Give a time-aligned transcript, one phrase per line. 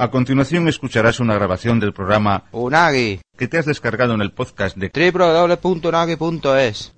[0.00, 4.76] A continuación escucharás una grabación del programa Unagi, que te has descargado en el podcast
[4.76, 6.92] de www.unagi.es.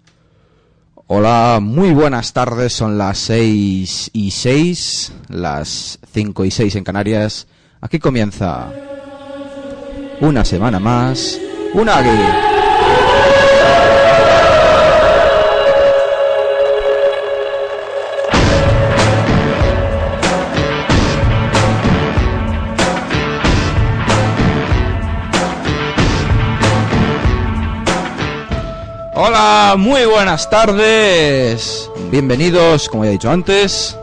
[1.07, 7.49] Hola, muy buenas tardes, son las 6 y 6, las 5 y 6 en Canarias.
[7.81, 8.71] Aquí comienza
[10.21, 11.41] una semana más,
[11.73, 12.50] Unagi.
[29.77, 31.89] Muy buenas tardes.
[32.11, 33.97] Bienvenidos, como ya he dicho antes,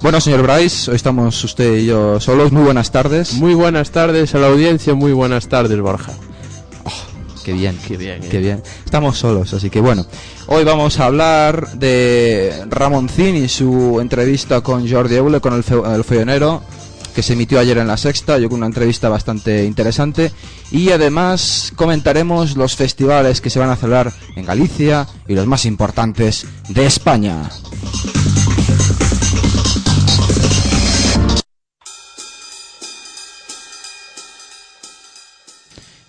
[0.00, 2.52] Bueno, señor Bryce, hoy estamos usted y yo solos.
[2.52, 3.34] Muy buenas tardes.
[3.34, 6.12] Muy buenas tardes a la audiencia, muy buenas tardes, Borja.
[7.42, 8.28] Qué bien, Qué bien, ¿eh?
[8.30, 8.62] qué bien.
[8.84, 10.06] Estamos solos, así que bueno.
[10.46, 15.80] Hoy vamos a hablar de Ramoncín y su entrevista con Jordi Eule, con el, fe-
[15.94, 16.62] el Feonero,
[17.14, 20.32] que se emitió ayer en la Sexta, yo con una entrevista bastante interesante.
[20.70, 25.64] Y además comentaremos los festivales que se van a celebrar en Galicia y los más
[25.64, 27.48] importantes de España.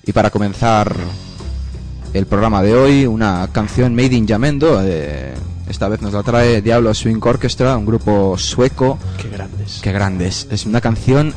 [0.08, 0.96] Y para comenzar
[2.14, 4.82] el programa de hoy, una canción Made in Yamendo.
[4.84, 5.34] eh,
[5.68, 9.00] esta vez nos la trae Diablo Swing Orchestra, un grupo sueco.
[9.22, 9.80] Qué grandes.
[9.82, 10.48] Qué grandes.
[10.52, 11.34] Es una canción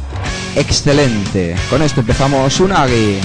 [0.57, 1.57] excelente.
[1.71, 3.21] Con esto empezamos Unagi.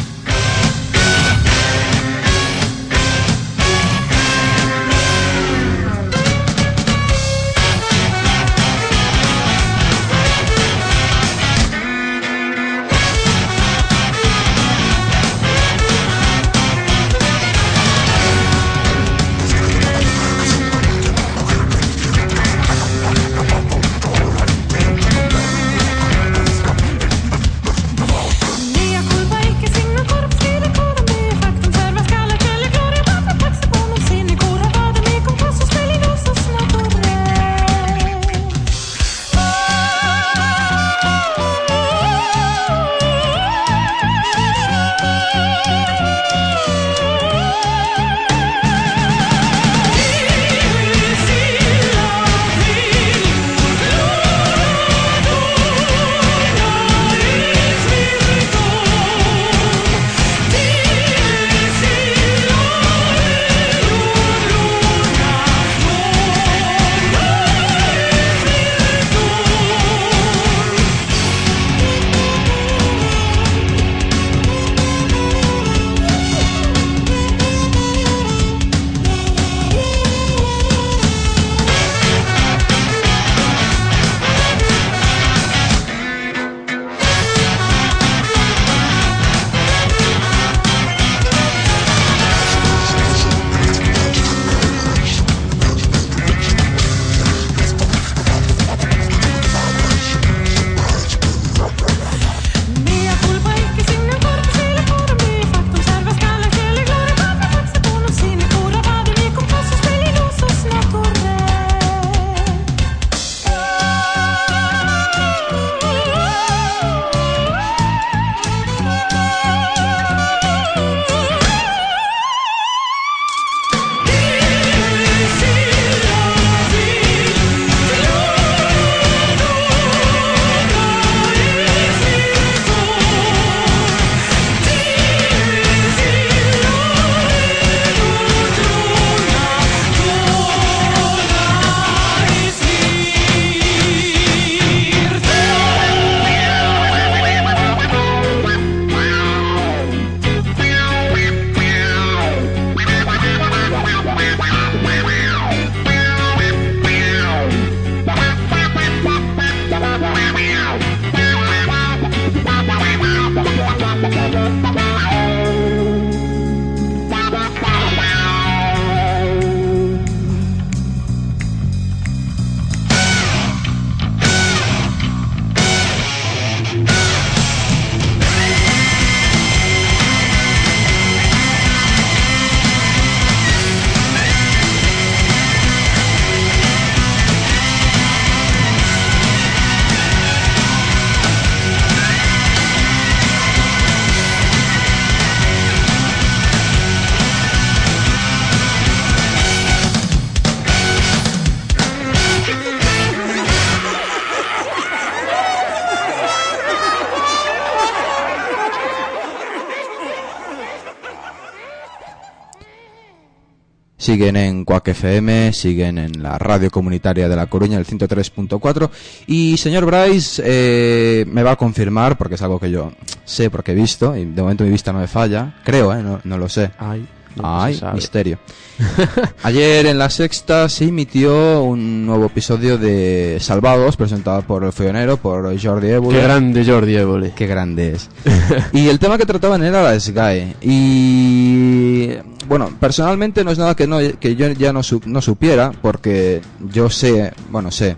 [214.14, 218.88] Siguen en Cuac FM, siguen en la radio comunitaria de La Coruña, el 103.4.
[219.26, 222.92] Y señor Bryce eh, me va a confirmar, porque es algo que yo
[223.26, 226.04] sé porque he visto, y de momento mi vista no me falla, creo, ¿eh?
[226.04, 226.70] no, no lo sé.
[226.78, 227.08] Ay,
[227.42, 228.38] Ay, misterio.
[229.44, 235.18] Ayer en la sexta se emitió un nuevo episodio de Salvados, presentado por el Follonero,
[235.18, 236.18] por Jordi Évole.
[236.20, 237.34] Qué grande Jordi Évole.
[237.36, 238.10] Qué grande es.
[238.74, 240.56] y el tema que trataban era la SGAE.
[240.62, 242.10] Y
[242.48, 246.42] bueno, personalmente no es nada que, no, que yo ya no, su- no supiera, porque
[246.72, 247.96] yo sé, bueno, sé,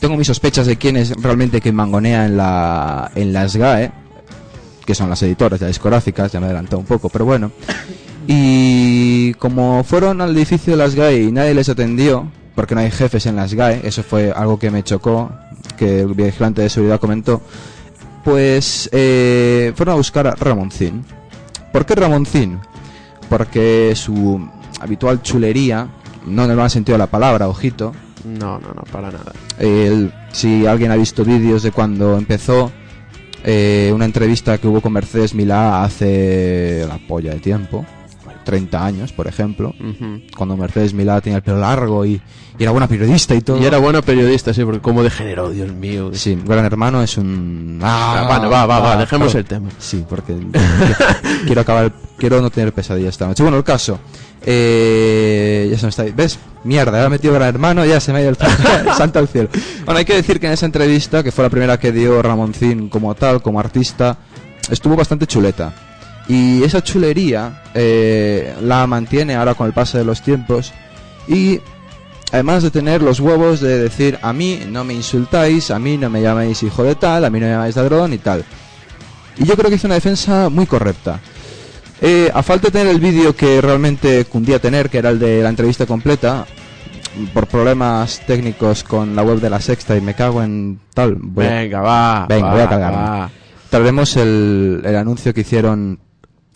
[0.00, 3.90] tengo mis sospechas de quién es realmente quien mangonea en la, en la SGAE,
[4.84, 7.50] que son las editoras, las discográficas, ya me adelantó un poco, pero bueno.
[8.26, 12.90] Y como fueron al edificio de las GAE y nadie les atendió, porque no hay
[12.90, 15.30] jefes en las GAE, eso fue algo que me chocó,
[15.76, 17.40] que el vigilante de seguridad comentó,
[18.24, 21.04] pues eh, fueron a buscar a Ramoncín.
[21.72, 22.58] ¿Por qué Ramoncín?
[23.28, 24.48] Porque su
[24.80, 25.88] habitual chulería,
[26.26, 27.92] no en el mal sentido de la palabra, ojito,
[28.24, 29.32] No, no, no, para nada.
[30.32, 32.72] si alguien ha visto vídeos de cuando empezó
[33.44, 37.86] eh, una entrevista que hubo con Mercedes Milá hace la polla de tiempo,
[38.46, 39.74] 30 años, por ejemplo,
[40.36, 42.20] cuando Mercedes Milá tenía el pelo largo y,
[42.58, 43.60] y era buena periodista y todo.
[43.60, 46.10] Y era buena periodista, sí, porque como degeneró, Dios mío.
[46.14, 47.80] Sí, Gran Hermano es un...
[47.82, 49.68] Ah, bueno, va, va, va, dejemos el tema.
[49.78, 50.36] Sí, porque
[51.46, 53.42] quiero acabar, quiero no tener pesadillas esta noche.
[53.42, 53.98] Bueno, el caso,
[54.42, 56.38] eh, ya se me está, ¿ves?
[56.62, 58.36] Mierda, ha metido Gran Hermano, ya se me ha ido el
[58.96, 59.48] santo al cielo.
[59.84, 62.88] Bueno, hay que decir que en esa entrevista, que fue la primera que dio Ramoncín
[62.88, 64.18] como tal, como artista,
[64.70, 65.74] estuvo bastante chuleta.
[66.28, 70.72] Y esa chulería eh, la mantiene ahora con el paso de los tiempos
[71.28, 71.60] y
[72.32, 76.10] además de tener los huevos de decir a mí no me insultáis, a mí no
[76.10, 78.44] me llamáis hijo de tal, a mí no me llamáis ladrón y tal.
[79.38, 81.20] Y yo creo que hizo una defensa muy correcta.
[82.00, 85.42] Eh, a falta de tener el vídeo que realmente cundía tener, que era el de
[85.42, 86.44] la entrevista completa,
[87.32, 91.14] por problemas técnicos con la web de la sexta y me cago en tal.
[91.18, 92.26] voy a- Venga, va.
[92.28, 92.96] Venga, va, voy a cargarme.
[92.98, 93.30] va.
[93.70, 95.98] Traeremos el, el anuncio que hicieron,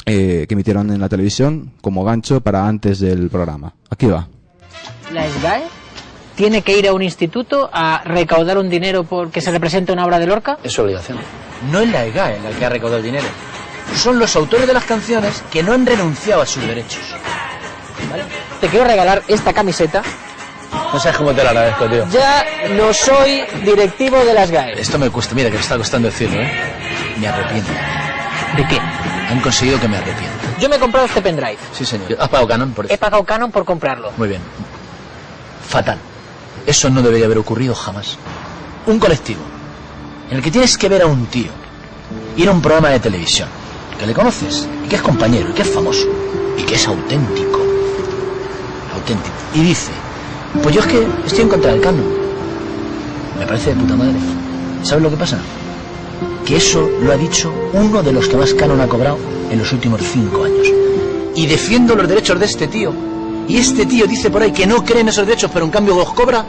[0.07, 3.75] eh, que emitieron en la televisión como gancho para antes del programa.
[3.91, 4.29] Aquí va.
[5.13, 5.81] la SGAE
[6.41, 10.19] tiene que ir a un instituto a recaudar un dinero porque se representa una obra
[10.19, 10.59] de Lorca?
[10.65, 11.19] Es su obligación.
[11.71, 13.27] No es la EGAE la que ha recaudado el dinero.
[13.95, 17.03] Son los autores de las canciones que no han renunciado a sus derechos.
[18.61, 20.03] Te quiero regalar esta camiseta.
[20.93, 22.07] No sabes cómo te lo agradezco, tío.
[22.11, 24.81] Ya no soy directivo de las GAE.
[24.81, 26.51] Esto me cuesta, mira que me está costando decirlo, ¿eh?
[27.19, 27.71] Me arrepiento.
[28.57, 28.79] ¿De qué?
[29.31, 30.59] Han conseguido que me arrepienta.
[30.61, 31.59] Yo me he comprado este pendrive.
[31.73, 32.09] Sí, señor.
[32.19, 32.99] ¿Has pagado canon por He eso?
[33.01, 34.11] pagado Canon por comprarlo.
[34.17, 34.41] Muy bien.
[35.69, 35.99] Fatal.
[36.67, 38.17] Eso no debería haber ocurrido jamás.
[38.87, 39.41] Un colectivo
[40.31, 41.51] en el que tienes que ver a un tío
[42.37, 43.49] ir a un programa de televisión
[43.99, 46.07] que le conoces y que es compañero y que es famoso
[46.59, 47.61] y que es auténtico.
[48.95, 49.35] Auténtico.
[49.55, 49.93] Y dice,
[50.63, 52.05] pues yo es que estoy en contra del canon.
[53.39, 54.15] Me parece de puta madre.
[54.83, 55.39] ¿Sabes lo que pasa?
[56.45, 59.19] Que eso lo ha dicho uno de los que más canon ha cobrado
[59.51, 60.69] en los últimos cinco años.
[61.35, 62.93] Y defiendo los derechos de este tío.
[63.47, 65.95] Y este tío dice por ahí que no cree en esos derechos, pero en cambio
[65.97, 66.45] los cobra.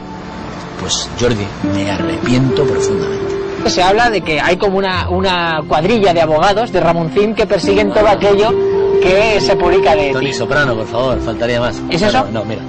[0.80, 3.32] Pues Jordi, me arrepiento profundamente.
[3.70, 7.92] Se habla de que hay como una, una cuadrilla de abogados de Ramoncín que persiguen
[7.92, 8.52] todo aquello
[9.00, 10.32] que se publica de Tony.
[10.32, 11.80] Soprano, por favor, faltaría más.
[11.90, 12.26] ¿Es eso?
[12.32, 12.62] No, mira.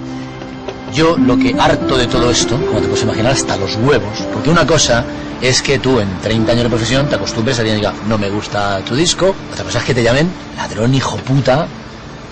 [0.93, 4.49] Yo lo que harto de todo esto, como te puedes imaginar, hasta los huevos, porque
[4.51, 5.03] una cosa
[5.41, 8.29] es que tú en 30 años de profesión te acostumbres a alguien diga, no me
[8.29, 11.67] gusta tu disco, otra cosa es que te llamen ladrón, hijo puta,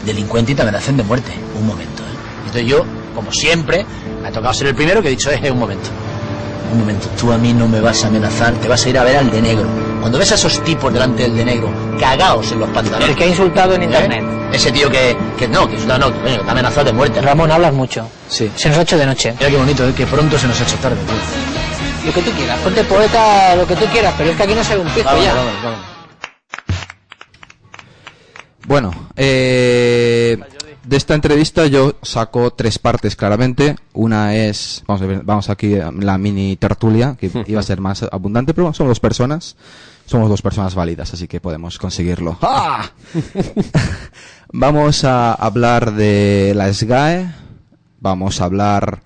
[0.05, 1.33] delincuente y te amenacen de muerte.
[1.59, 2.15] Un momento, ¿eh?
[2.45, 3.85] Entonces yo, como siempre,
[4.21, 5.89] me ha tocado ser el primero que he dicho, eh, un momento.
[6.71, 9.03] Un momento, tú a mí no me vas a amenazar, te vas a ir a
[9.03, 9.90] ver al de negro.
[10.01, 13.09] Cuando ves a esos tipos delante del de negro, cagaos en los pantalones.
[13.09, 13.85] El que ha insultado en ¿Eh?
[13.85, 14.23] internet.
[14.51, 17.21] Ese tío que, que no, que no, no, que ha amenazado de muerte.
[17.21, 18.07] Ramón, hablas mucho.
[18.27, 18.51] Sí.
[18.55, 19.33] Se nos ha hecho de noche.
[19.37, 19.93] Mira qué bonito, ¿eh?
[19.93, 20.97] que pronto se nos ha hecho tarde.
[21.05, 22.07] tío.
[22.07, 22.59] Lo que tú quieras.
[22.59, 25.05] Ponte poeta, lo que tú quieras, pero es que aquí no se ve un pico
[25.05, 25.33] Vámonos, ya.
[25.35, 25.85] vámonos, vámonos.
[28.67, 30.37] Bueno, eh,
[30.83, 33.75] de esta entrevista yo saco tres partes claramente.
[33.93, 37.81] Una es, vamos a ver, vamos aquí a la mini tertulia, que iba a ser
[37.81, 39.55] más abundante, pero somos dos personas,
[40.05, 42.37] somos dos personas válidas, así que podemos conseguirlo.
[42.41, 42.91] ¡Ah!
[44.53, 47.31] vamos a hablar de la SGAE,
[47.99, 49.01] vamos a hablar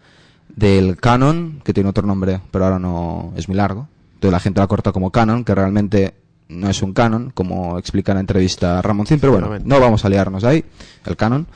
[0.56, 3.88] del Canon, que tiene otro nombre, pero ahora no es muy largo.
[4.16, 6.16] Entonces la gente la corta como Canon, que realmente
[6.48, 10.10] no es un Canon, como explica en la entrevista Ramoncín, pero bueno, no vamos a
[10.10, 10.64] liarnos ahí,
[11.06, 11.48] el Canon.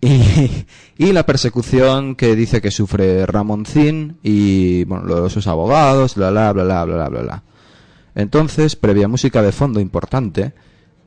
[0.00, 0.66] Y,
[0.98, 6.30] y la persecución que dice que sufre Ramoncín y bueno, lo de sus abogados, bla
[6.30, 7.42] bla bla bla bla bla bla.
[8.16, 10.52] Entonces, previa música de fondo importante,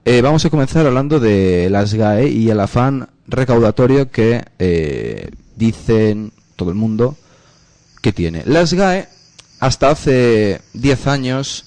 [0.05, 6.31] Eh, vamos a comenzar hablando de las GAE y el afán recaudatorio que eh, dicen
[6.55, 7.15] todo el mundo
[8.01, 8.41] que tiene.
[8.45, 9.07] Las GAE,
[9.59, 11.65] hasta hace 10 años,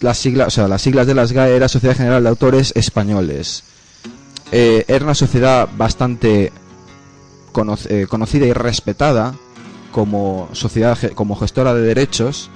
[0.00, 3.64] las siglas, o sea, las siglas de las GAE era Sociedad General de Autores Españoles.
[4.52, 6.52] Eh, era una sociedad bastante
[7.50, 7.76] cono-
[8.08, 9.34] conocida y respetada
[9.90, 12.50] como sociedad, como gestora de derechos.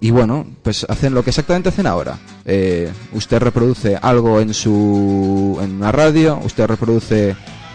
[0.00, 2.18] Y bueno, pues hacen lo que exactamente hacen ahora.
[2.44, 7.34] Eh, usted reproduce algo en su en una radio, usted reproduce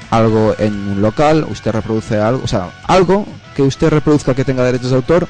[0.10, 3.26] algo en un local, usted reproduce algo, o sea, algo
[3.56, 5.28] que usted reproduzca que tenga derechos de autor,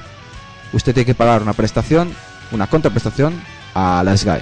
[0.74, 2.12] usted tiene que pagar una prestación,
[2.52, 3.34] una contraprestación
[3.74, 4.42] a la SGAE.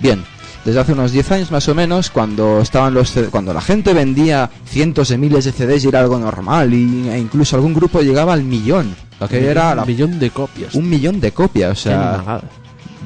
[0.00, 0.24] Bien,
[0.64, 4.50] desde hace unos 10 años más o menos, cuando estaban los cuando la gente vendía
[4.66, 8.32] cientos de miles de CDs y era algo normal y, e incluso algún grupo llegaba
[8.32, 8.94] al millón,
[9.26, 10.74] que era la- un millón de copias.
[10.74, 12.40] un millón de copias, o sea,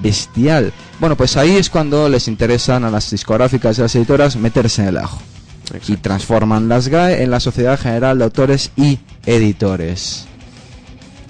[0.02, 0.72] bestial.
[1.00, 4.88] Bueno, pues ahí es cuando les interesan a las discográficas y las editoras meterse en
[4.88, 5.20] el ajo
[5.88, 10.26] y transforman las GAE en la Sociedad General de Autores y Editores.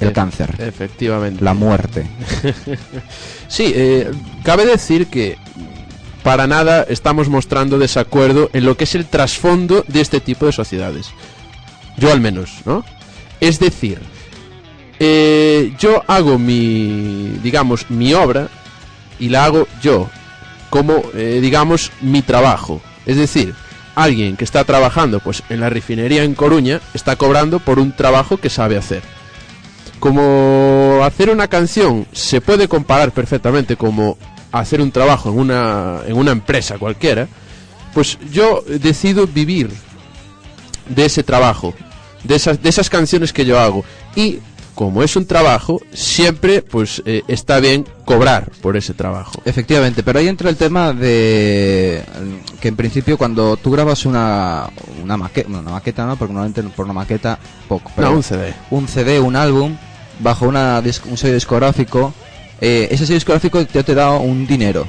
[0.00, 1.44] El E- cáncer, Efectivamente.
[1.44, 2.06] la muerte.
[3.48, 4.10] Sí, eh,
[4.44, 5.36] cabe decir que
[6.24, 10.52] para nada estamos mostrando desacuerdo en lo que es el trasfondo de este tipo de
[10.52, 11.08] sociedades.
[11.98, 12.82] Yo al menos, ¿no?
[13.40, 14.00] Es decir,
[15.04, 18.48] eh, yo hago mi, digamos, mi obra
[19.18, 20.08] y la hago yo,
[20.70, 22.80] como, eh, digamos, mi trabajo.
[23.04, 23.54] Es decir,
[23.96, 28.36] alguien que está trabajando pues en la refinería en Coruña está cobrando por un trabajo
[28.36, 29.02] que sabe hacer
[30.02, 34.18] como hacer una canción se puede comparar perfectamente como
[34.50, 37.28] hacer un trabajo en una, en una empresa cualquiera,
[37.94, 39.70] pues yo decido vivir
[40.88, 41.72] de ese trabajo,
[42.24, 43.84] de esas, de esas canciones que yo hago.
[44.16, 44.40] Y
[44.74, 49.40] como es un trabajo, siempre pues eh, está bien cobrar por ese trabajo.
[49.44, 54.68] Efectivamente, pero ahí entra el tema de mm, que en principio cuando tú grabas una
[55.02, 57.38] una maqueta, una maqueta no, porque normalmente por una maqueta
[57.68, 58.54] poco, pero no, un CD.
[58.70, 59.76] un CD, un álbum,
[60.20, 62.12] bajo una dis- un sello discográfico,
[62.60, 64.86] eh, ese sello discográfico te, te da un dinero,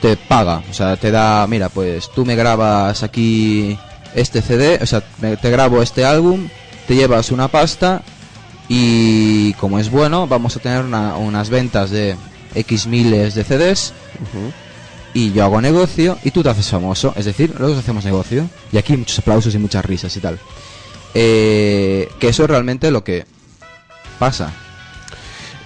[0.00, 3.76] te paga, o sea, te da, mira, pues tú me grabas aquí
[4.14, 6.48] este CD, o sea, me- te grabo este álbum,
[6.86, 8.02] te llevas una pasta
[8.68, 12.16] y como es bueno, vamos a tener una- unas ventas de
[12.54, 13.92] X miles de CDs
[15.14, 18.48] y yo hago negocio y tú te haces famoso, es decir, los dos hacemos negocio
[18.72, 20.38] y aquí muchos aplausos y muchas risas y tal.
[21.14, 23.24] Eh, que eso es realmente lo que
[24.18, 24.52] pasa.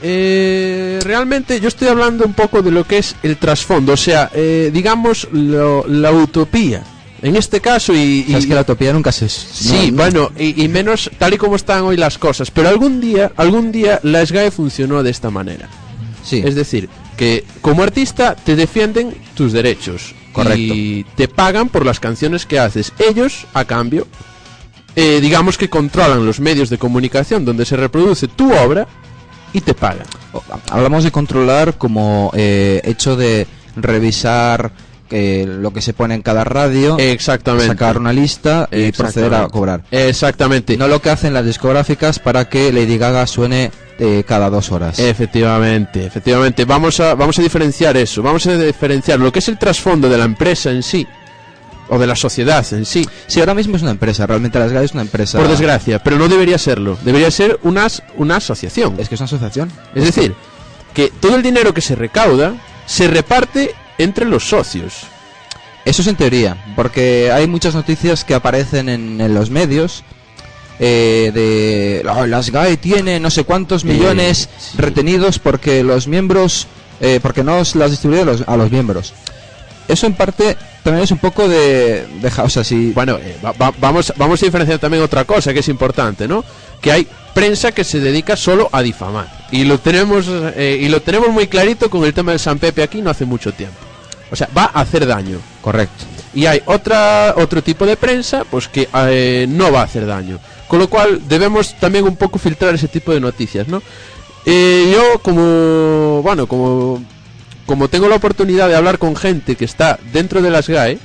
[0.02, 4.30] Eh, realmente yo estoy hablando un poco de lo que es el trasfondo, o sea,
[4.35, 6.83] eh, digamos lo- la utopía.
[7.23, 9.29] En este caso y, y- que la utopía nunca se...
[9.29, 12.50] Sí, no- bueno, y, y menos tal y como están hoy las cosas.
[12.50, 15.69] Pero algún día, algún día la SGAE funcionó de esta manera.
[16.25, 20.15] Sí, Es decir, que como artista te defienden tus derechos.
[20.33, 20.59] Correcto.
[20.59, 22.93] Y te pagan por las canciones que haces.
[22.99, 24.07] Ellos, a cambio,
[24.97, 28.87] eh, digamos que controlan los medios de comunicación donde se reproduce tu obra
[29.53, 30.07] y te pagan.
[30.71, 33.47] Hablamos de controlar como eh, hecho de
[33.77, 34.71] revisar
[35.11, 37.67] eh, lo que se pone en cada radio, Exactamente.
[37.67, 39.83] sacar una lista y proceder a cobrar.
[39.90, 40.76] Exactamente.
[40.76, 44.99] No lo que hacen las discográficas para que Lady Gaga suene eh, cada dos horas.
[44.99, 46.64] Efectivamente, efectivamente.
[46.64, 48.23] Vamos a, vamos a diferenciar eso.
[48.23, 51.07] Vamos a diferenciar lo que es el trasfondo de la empresa en sí.
[51.93, 53.07] O de la sociedad en sí.
[53.26, 55.38] Sí, ahora mismo es una empresa, realmente las GAE es una empresa.
[55.38, 55.99] Por desgracia.
[56.00, 56.97] Pero no debería serlo.
[57.02, 58.95] Debería ser una, una asociación.
[58.99, 59.73] Es que es una asociación.
[59.95, 60.35] Es decir,
[60.95, 62.55] que todo el dinero que se recauda
[62.87, 64.95] se reparte entre los socios.
[65.85, 70.04] Eso es en teoría, porque hay muchas noticias que aparecen en, en los medios
[70.78, 74.76] eh, de "Oh, las GAE tiene no sé cuántos millones sí.
[74.78, 76.66] retenidos porque los miembros,
[77.00, 79.12] eh, porque no las distribuyen a los, a los miembros.
[79.88, 83.52] Eso en parte también es un poco de, de o sea, si Bueno, eh, va-
[83.52, 86.45] va- vamos, vamos a diferenciar también otra cosa que es importante, ¿no?
[86.80, 89.26] Que hay prensa que se dedica solo a difamar.
[89.50, 92.83] Y lo tenemos, eh, y lo tenemos muy clarito con el tema del San Pepe
[92.83, 93.76] aquí no hace mucho tiempo.
[94.31, 95.39] O sea, va a hacer daño.
[95.63, 96.05] correcto.
[96.33, 100.39] Y hay otra, otro tipo de prensa pues que eh, no va a hacer daño.
[100.69, 103.83] Con lo cual debemos también un poco filtrar ese tipo de noticias, ¿no?
[104.47, 107.03] Eh, yo como, bueno, como,
[107.67, 110.99] como tengo la oportunidad de hablar con gente que está dentro de las GAE,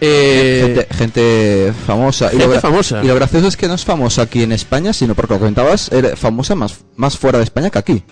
[0.00, 2.26] eh, gente, gente famosa.
[2.26, 3.00] y, gente lo, gra- famosa.
[3.02, 5.90] y lo gracioso es que no es famosa aquí en España, sino porque lo comentabas,
[5.90, 8.02] era famosa más, más fuera de España que aquí.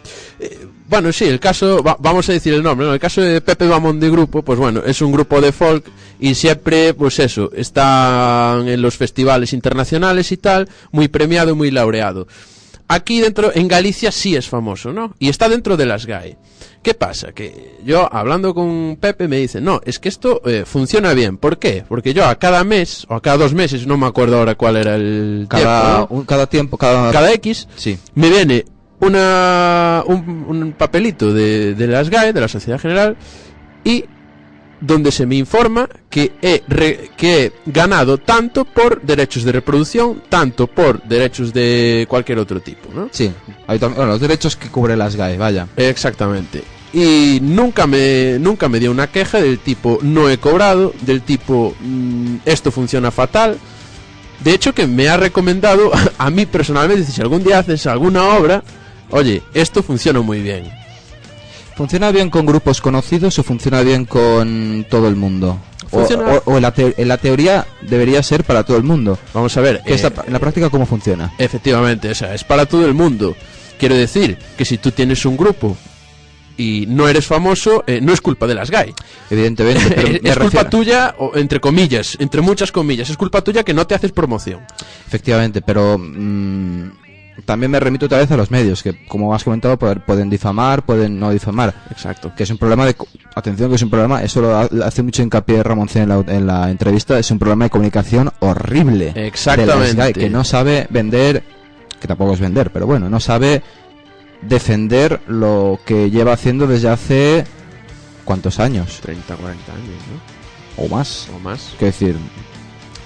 [0.89, 2.93] Bueno, sí, el caso, va- vamos a decir el nombre, ¿no?
[2.95, 5.85] El caso de Pepe Bamón de Grupo, pues bueno, es un grupo de folk
[6.21, 12.27] y siempre, pues eso, están en los festivales internacionales y tal, muy premiado, muy laureado.
[12.89, 15.13] aquí dentro, en Galicia sí es famoso, ¿no?
[15.19, 16.37] Y está dentro de las GAE.
[16.85, 17.33] ¿Qué pasa?
[17.33, 21.37] Que yo hablando con Pepe me dice, no, es que esto eh, funciona bien.
[21.37, 21.85] ¿Por qué?
[21.89, 24.77] Porque yo a cada mes, o a cada dos meses, no me acuerdo ahora cuál
[24.77, 26.21] era el Cada, tiempo, ¿no?
[26.21, 27.11] un- cada tiempo, cada...
[27.11, 27.99] cada X, Sí.
[28.15, 28.65] me viene
[29.01, 33.17] una, un, un papelito de, de las GAE, de la Sociedad General,
[33.85, 34.05] y
[34.81, 40.23] donde se me informa que he, re- que he ganado tanto por derechos de reproducción,
[40.29, 43.09] tanto por derechos de cualquier otro tipo, ¿no?
[43.11, 43.33] Sí.
[43.67, 45.67] Bueno, los derechos que cubre las GAE, vaya.
[45.77, 46.63] Exactamente.
[46.93, 51.75] Y nunca me, nunca me dio una queja del tipo no he cobrado, del tipo
[51.81, 53.59] mm, esto funciona fatal.
[54.41, 58.63] De hecho que me ha recomendado a mí personalmente, si algún día haces alguna obra,
[59.11, 60.71] oye, esto funciona muy bien.
[61.77, 65.59] ¿Funciona bien con grupos conocidos o funciona bien con todo el mundo?
[65.91, 68.83] O, Funciona- o- o en, la te- en la teoría debería ser para todo el
[68.83, 69.19] mundo.
[69.35, 69.83] Vamos a ver.
[69.85, 71.33] ¿Qué está- eh, en la práctica, ¿cómo funciona?
[71.39, 73.37] Efectivamente, o sea, es para todo el mundo.
[73.79, 75.77] Quiero decir que si tú tienes un grupo
[76.57, 78.95] y no eres famoso, eh, no es culpa de las GAE.
[79.31, 83.75] Evidentemente, pero es culpa tuya, o entre comillas, entre muchas comillas, es culpa tuya que
[83.75, 84.61] no te haces promoción.
[85.07, 86.91] Efectivamente, pero mm,
[87.45, 91.19] también me remito otra vez a los medios, que como has comentado, pueden difamar, pueden
[91.21, 91.75] no difamar.
[91.91, 92.33] Exacto.
[92.37, 92.97] Que es un problema de...
[93.35, 96.25] Atención, que es un problema, eso lo ha- hace mucho hincapié Ramón Cien en la,
[96.35, 99.13] en la entrevista, es un problema de comunicación horrible.
[99.15, 100.15] Exactamente.
[100.15, 101.43] que no sabe vender,
[102.01, 103.63] que tampoco es vender, pero bueno, no sabe
[104.43, 107.45] defender lo que lleva haciendo desde hace...
[108.25, 108.99] ¿Cuántos años?
[109.03, 110.85] 30, 40 años, ¿no?
[110.85, 111.29] O más.
[111.35, 111.75] O más.
[111.79, 112.17] Quiero decir,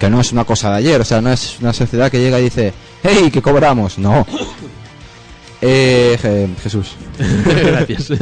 [0.01, 2.41] que no es una cosa de ayer, o sea, no es una sociedad que llega
[2.41, 2.73] y dice,
[3.05, 3.99] ¡Hey, que cobramos!
[3.99, 4.27] No.
[5.63, 6.93] Eh, Je- Jesús.
[7.45, 8.09] Gracias.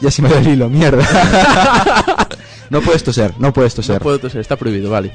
[0.00, 2.28] Ya se me da el hilo, mierda.
[2.70, 4.00] no puedes toser, no puedes no toser.
[4.00, 5.10] puedo toser, está prohibido, vale.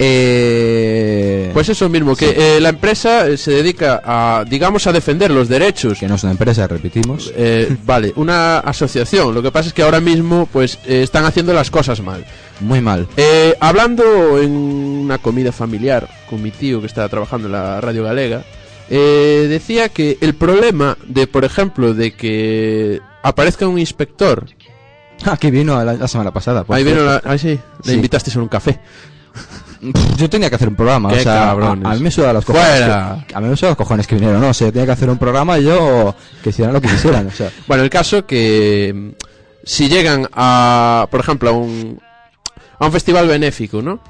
[0.00, 5.30] Eh, Pues eso mismo, que eh, la empresa eh, se dedica a, digamos, a defender
[5.30, 5.98] los derechos.
[5.98, 7.32] que no es una empresa, repetimos.
[7.36, 9.34] Eh, vale, una asociación.
[9.34, 12.24] Lo que pasa es que ahora mismo, pues, eh, están haciendo las cosas mal.
[12.60, 13.06] Muy mal.
[13.16, 18.04] Eh, hablando en una comida familiar con mi tío que estaba trabajando en la radio
[18.04, 18.42] galega,
[18.90, 24.46] eh, decía que el problema de, por ejemplo, de que aparezca un inspector.
[25.24, 26.64] Aquí vino la, la semana pasada.
[26.68, 27.48] ahí vino la, ahí sí,
[27.84, 27.92] le Sí.
[27.94, 28.78] invitaste a un café.
[30.16, 32.44] Yo tenía que hacer un programa, Qué o sea, a, a mí me suda los
[32.44, 32.68] cojones.
[32.68, 33.24] Fuera.
[33.28, 35.08] que- a mí me suda los cojones que vinieron, no, o sea, tenía que hacer
[35.08, 37.50] un programa y yo que hicieran lo que quisieran, o sea.
[37.68, 39.08] Bueno, el caso que mm,
[39.64, 42.00] si llegan a, por ejemplo, a un,
[42.78, 44.00] a un festival benéfico, ¿no?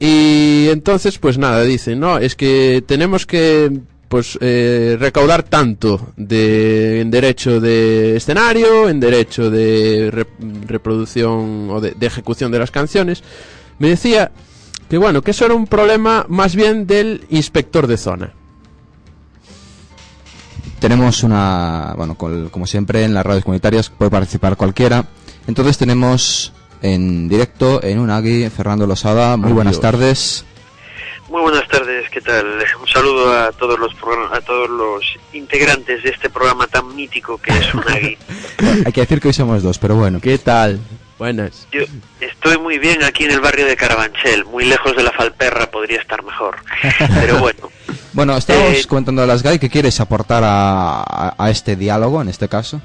[0.00, 7.00] Y entonces, pues nada, dicen, no, es que tenemos que, pues, eh, recaudar tanto de,
[7.00, 10.26] en derecho de escenario, en derecho de re-
[10.66, 13.24] reproducción o de, ejecución de las canciones.
[13.80, 14.30] Me decía
[14.88, 18.32] que, bueno, que eso era un problema más bien del inspector de zona.
[20.78, 25.06] Tenemos una, bueno, como siempre en las radios comunitarias puede participar cualquiera.
[25.48, 29.36] Entonces tenemos en directo en Unagi Fernando Losada.
[29.36, 30.44] Muy buenas tardes.
[31.28, 32.46] Muy buenas tardes, ¿qué tal?
[32.80, 33.92] Un saludo a todos los
[34.32, 38.16] a todos los integrantes de este programa tan mítico que es Unagi.
[38.86, 40.20] Hay que decir que hoy somos dos, pero bueno.
[40.20, 40.80] ¿Qué tal?
[41.18, 41.66] Buenas.
[41.72, 41.80] Yo
[42.20, 46.00] estoy muy bien aquí en el barrio de Carabanchel, muy lejos de la Falperra, podría
[46.00, 46.56] estar mejor.
[47.20, 47.70] Pero bueno,
[48.14, 49.58] Bueno, estamos Eh, comentando a las GAI.
[49.58, 52.80] ¿Qué quieres aportar a, a- a este diálogo en este caso?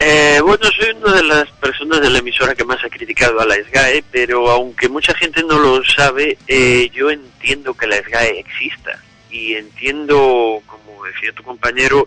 [0.00, 3.46] Eh, bueno, soy una de las personas de la emisora que más ha criticado a
[3.46, 8.38] la SGAE, pero aunque mucha gente no lo sabe, eh, yo entiendo que la SGAE
[8.38, 12.06] exista y entiendo, como decía tu compañero,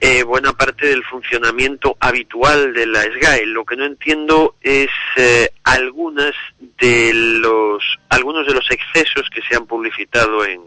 [0.00, 3.46] eh, buena parte del funcionamiento habitual de la SGAE.
[3.46, 6.34] Lo que no entiendo es eh, algunas
[6.80, 10.60] de los algunos de los excesos que se han publicitado en,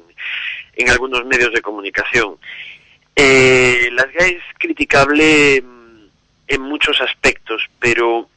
[0.75, 2.38] en algunos medios de comunicación.
[3.15, 5.81] Eh, la SGAE es criticable mm,
[6.53, 8.29] en muchos aspectos, pero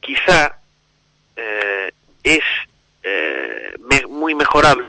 [0.00, 0.58] quizá
[1.36, 2.42] eh, es
[3.02, 4.88] eh, me- muy mejorable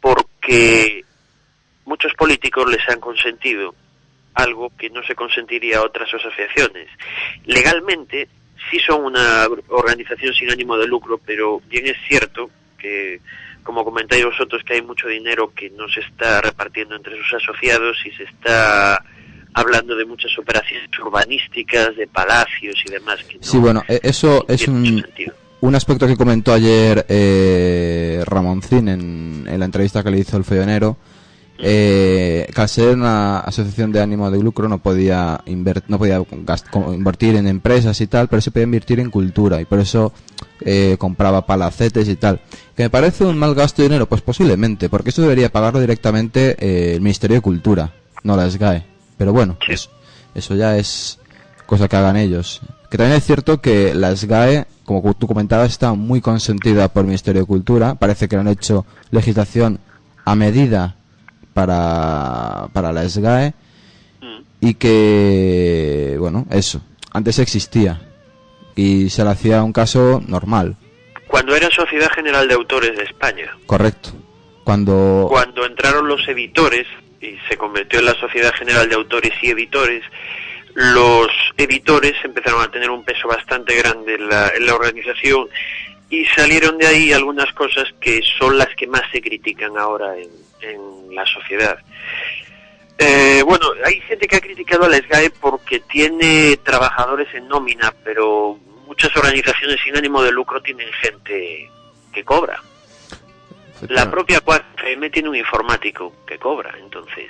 [0.00, 1.04] porque
[1.84, 3.74] muchos políticos les han consentido
[4.34, 6.88] algo que no se consentiría a otras asociaciones.
[7.44, 8.28] Legalmente
[8.70, 13.20] sí son una organización sin ánimo de lucro, pero bien es cierto que,
[13.62, 17.96] como comentáis vosotros, que hay mucho dinero que no se está repartiendo entre sus asociados
[18.04, 19.02] y se está
[19.54, 23.22] hablando de muchas operaciones urbanísticas, de palacios y demás.
[23.24, 25.04] Que no Sí, bueno, e- eso es un,
[25.74, 30.98] aspecto que comentó ayer eh, Ramoncín en, en la entrevista que le hizo el follonero
[31.58, 35.40] eh, que al ser una asociación de ánimo de lucro no podía,
[35.88, 36.20] no podía
[36.92, 40.12] invertir en empresas y tal, pero se podía invertir en cultura y por eso
[40.60, 42.40] eh, compraba palacetes y tal.
[42.76, 44.06] ¿Que me parece un mal gasto de dinero?
[44.06, 47.92] Pues posiblemente, porque eso debería pagarlo directamente eh, el Ministerio de Cultura,
[48.24, 48.93] no la SGAE.
[49.18, 49.72] Pero bueno, Sí.
[49.72, 49.90] eso,
[50.34, 51.18] eso ya es
[51.66, 52.60] cosa que hagan ellos.
[52.90, 57.06] Que también es cierto que la SGAE, como tú comentabas, está muy consentida por el
[57.08, 57.94] Ministerio de Cultura.
[57.96, 59.80] Parece que han hecho legislación
[60.24, 60.96] a medida
[61.54, 63.54] para, para la SGAE
[64.20, 64.40] Mm.
[64.60, 66.80] y que, bueno, eso,
[67.12, 68.00] antes existía
[68.76, 70.76] y se le hacía un caso normal,
[71.28, 74.10] Cuando era Sociedad General de Autores de España, correcto.
[74.62, 75.26] Cuando...
[75.28, 76.86] cuando entraron los editores
[77.24, 80.02] y se convirtió en la Sociedad General de Autores y Editores,
[80.74, 85.48] los editores empezaron a tener un peso bastante grande en la, en la organización
[86.10, 90.44] y salieron de ahí algunas cosas que son las que más se critican ahora en,
[91.14, 91.78] la sociedad.
[92.98, 97.94] Eh, bueno, hay gente que ha criticado a la SGAE porque tiene trabajadores en nómina,
[98.02, 101.70] pero muchas organizaciones sin ánimo de lucro tienen gente
[102.12, 102.60] que cobra.
[103.90, 107.28] La propia 4M tiene un informático que cobra, entonces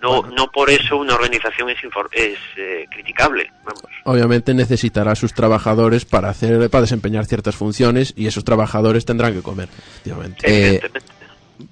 [0.00, 3.82] no no por eso una organización es infor- es eh, criticable, vamos.
[4.04, 9.34] Obviamente necesitará a sus trabajadores para hacer para desempeñar ciertas funciones y esos trabajadores tendrán
[9.34, 10.46] que comer, efectivamente.
[10.46, 11.08] Eh, Evidentemente.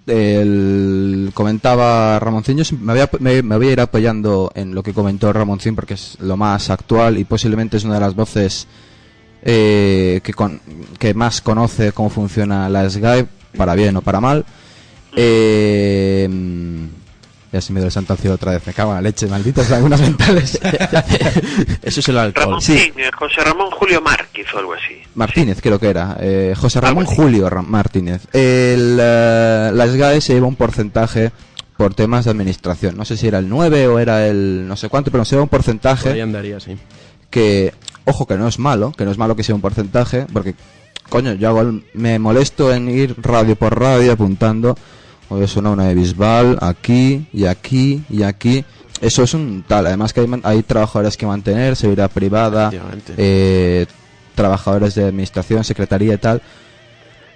[0.06, 4.82] el, comentaba Ramoncín, yo me voy, a, me, me voy a ir apoyando en lo
[4.82, 8.66] que comentó Ramoncín porque es lo más actual y posiblemente es una de las voces
[9.42, 10.60] eh, que, con-
[10.98, 14.44] que más conoce cómo funciona la SGAE, para bien o para mal.
[15.16, 16.28] Eh,
[17.52, 19.26] ya se me dio el santo al cielo otra vez, me cago en la leche,
[19.28, 20.58] malditas lagunas mentales.
[21.82, 22.44] Eso es el alcohol.
[22.46, 22.76] Ramón sí.
[22.78, 25.00] sí, eh, José Ramón Julio Márquez o algo así.
[25.14, 27.06] Martínez creo que era, eh, José Ramón.
[27.06, 28.22] Julio Ra- Martínez.
[28.32, 31.30] El, eh, la SGAE se lleva un porcentaje
[31.76, 32.96] por temas de administración.
[32.96, 35.44] No sé si era el 9 o era el no sé cuánto, pero se lleva
[35.44, 36.76] un Por ahí porcentaje andaría, sí.
[37.30, 37.72] que,
[38.04, 40.54] ojo, que no es malo, que no es malo que sea un porcentaje, porque,
[41.08, 44.76] coño, yo hago el- me molesto en ir radio por radio apuntando,
[45.28, 48.64] hoy suena una de Bisbal, aquí y aquí y aquí.
[49.00, 52.70] Eso es un tal, además que hay, hay trabajadores que mantener, seguridad privada,
[53.18, 53.86] eh,
[54.34, 56.40] trabajadores de administración, secretaría y tal.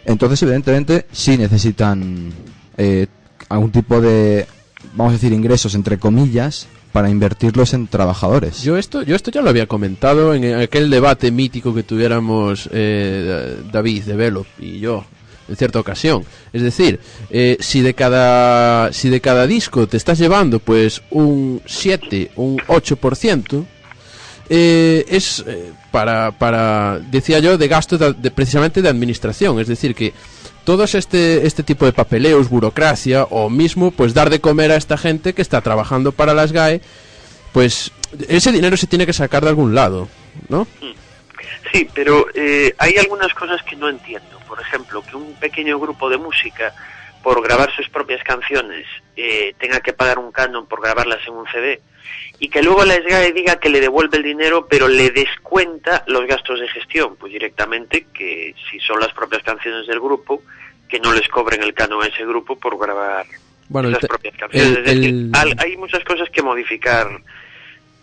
[0.05, 2.33] Entonces, evidentemente, sí necesitan
[2.79, 3.07] eh,
[3.51, 4.47] algún tipo de,
[4.95, 8.63] vamos a decir, ingresos, entre comillas, para invertirlos en trabajadores.
[8.63, 13.57] Yo esto, yo esto ya lo había comentado en aquel debate mítico que tuviéramos eh,
[13.73, 15.05] David de Velo y yo
[15.49, 16.25] en cierta ocasión.
[16.53, 17.01] Es decir,
[17.31, 22.59] eh, si de cada si de cada disco te estás llevando pues un 7, un
[22.59, 23.65] 8%,
[24.49, 29.61] eh, es eh, para, para, decía yo, de gasto de- de- precisamente de administración.
[29.61, 30.13] Es decir, que
[30.71, 34.97] todos este, este tipo de papeleos, burocracia o mismo pues dar de comer a esta
[34.97, 36.81] gente que está trabajando para las GAE,
[37.53, 37.91] pues
[38.29, 40.07] ese dinero se tiene que sacar de algún lado,
[40.49, 40.69] ¿no?
[41.73, 44.39] Sí, pero eh, hay algunas cosas que no entiendo.
[44.47, 46.73] Por ejemplo, que un pequeño grupo de música,
[47.21, 51.47] por grabar sus propias canciones, eh, tenga que pagar un canon por grabarlas en un
[51.51, 51.81] CD.
[52.39, 56.27] Y que luego la SGAE diga que le devuelve el dinero, pero le descuenta los
[56.27, 57.17] gastos de gestión.
[57.17, 60.43] Pues directamente, que si son las propias canciones del grupo,
[60.91, 63.27] que no les cobren el canon a ese grupo por grabar
[63.69, 64.79] Bueno, esas propias canciones.
[64.79, 67.09] el- es decir, hay muchas cosas que modificar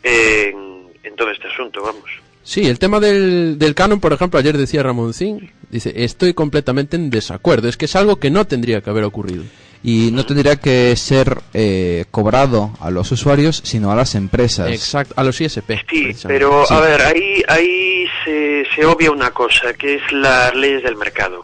[0.03, 2.03] en, en todo este asunto, vamos.
[2.43, 7.09] Sí, el tema del, del canon, por ejemplo, ayer decía Ramoncín, dice, estoy completamente en
[7.09, 9.43] desacuerdo, es que es algo que no tendría que haber ocurrido.
[9.83, 14.69] Y no tendría que ser eh, cobrado a los usuarios, sino a las empresas.
[14.71, 15.69] Exacto, a los ISP.
[15.89, 16.73] Sí, pero Sí.
[16.73, 21.43] a ver, ahí, ahí se, se obvia una cosa, que es las leyes del mercado.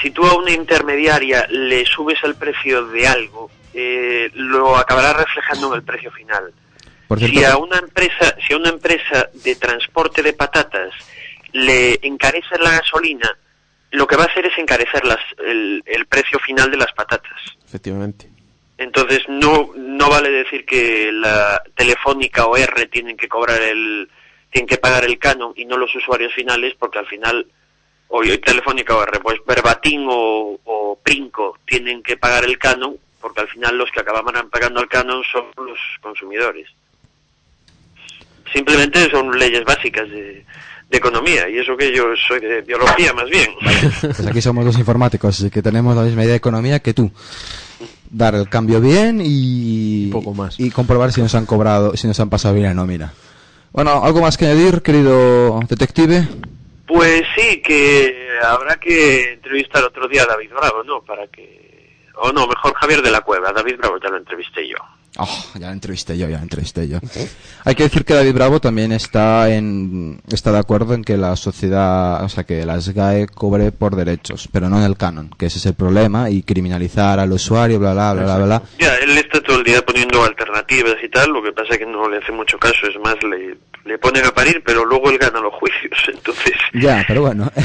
[0.00, 5.68] Si tú a una intermediaria le subes el precio de algo, eh, lo acabarás reflejando
[5.68, 6.52] en el precio final.
[7.08, 10.92] Por cierto, Si a una empresa, si a una empresa de transporte de patatas
[11.52, 13.36] le encarece la gasolina,
[13.90, 17.40] lo que va a hacer es encarecer las, el, el precio final de las patatas.
[17.64, 18.28] Efectivamente.
[18.76, 24.10] Entonces no no vale decir que la Telefónica o R tienen que cobrar el
[24.50, 27.46] tienen que pagar el canon y no los usuarios finales porque al final
[28.08, 33.40] o Telefónica o R pues Verbatim o, o Princo tienen que pagar el canon porque
[33.40, 36.68] al final los que acabarán pagando el canon son los consumidores.
[38.52, 40.44] Simplemente son leyes básicas de,
[40.90, 43.48] de economía y eso que yo soy de biología más bien.
[44.00, 47.10] pues aquí somos los informáticos, así que tenemos la misma idea de economía que tú.
[48.10, 50.60] Dar el cambio bien y, poco más.
[50.60, 53.12] y comprobar si nos han cobrado, si nos han pasado bien la nómina.
[53.72, 56.28] Bueno, ¿algo más que añadir, querido detective?
[56.86, 61.02] Pues sí, que habrá que entrevistar otro día a David Bravo, ¿no?
[61.02, 61.64] Para que
[62.16, 63.52] o no, mejor Javier de la Cueva.
[63.52, 64.76] David Bravo ya lo entrevisté yo.
[65.18, 66.98] Oh, ya la entrevisté yo, ya la entrevisté yo.
[67.64, 71.36] Hay que decir que David Bravo también está en está de acuerdo en que la
[71.36, 75.46] sociedad, o sea, que la SGAE cobre por derechos, pero no en el canon, que
[75.46, 78.62] ese es el problema y criminalizar al usuario, bla bla bla bla bla.
[78.78, 81.86] Ya, él está todo el día poniendo alternativas y tal, lo que pasa es que
[81.86, 85.18] no le hace mucho caso, es más, le, le ponen a parir, pero luego él
[85.18, 86.54] gana los juicios, entonces...
[86.72, 87.50] Ya, pero bueno.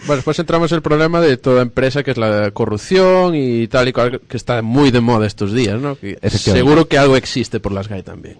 [0.00, 3.88] Bueno, después entramos en el problema de toda empresa que es la corrupción y tal
[3.88, 5.94] y cual, que está muy de moda estos días, ¿no?
[5.94, 6.62] Que Efectivamente.
[6.80, 8.38] Seguro que algo existe por las GAE también.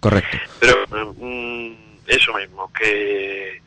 [0.00, 0.38] Correcto.
[0.58, 0.86] Pero
[1.18, 1.72] mm,
[2.06, 3.60] eso mismo, que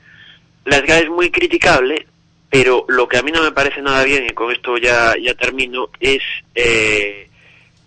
[0.65, 2.07] la SGA es muy criticable,
[2.49, 5.35] pero lo que a mí no me parece nada bien, y con esto ya, ya
[5.35, 6.21] termino, es
[6.55, 7.29] eh,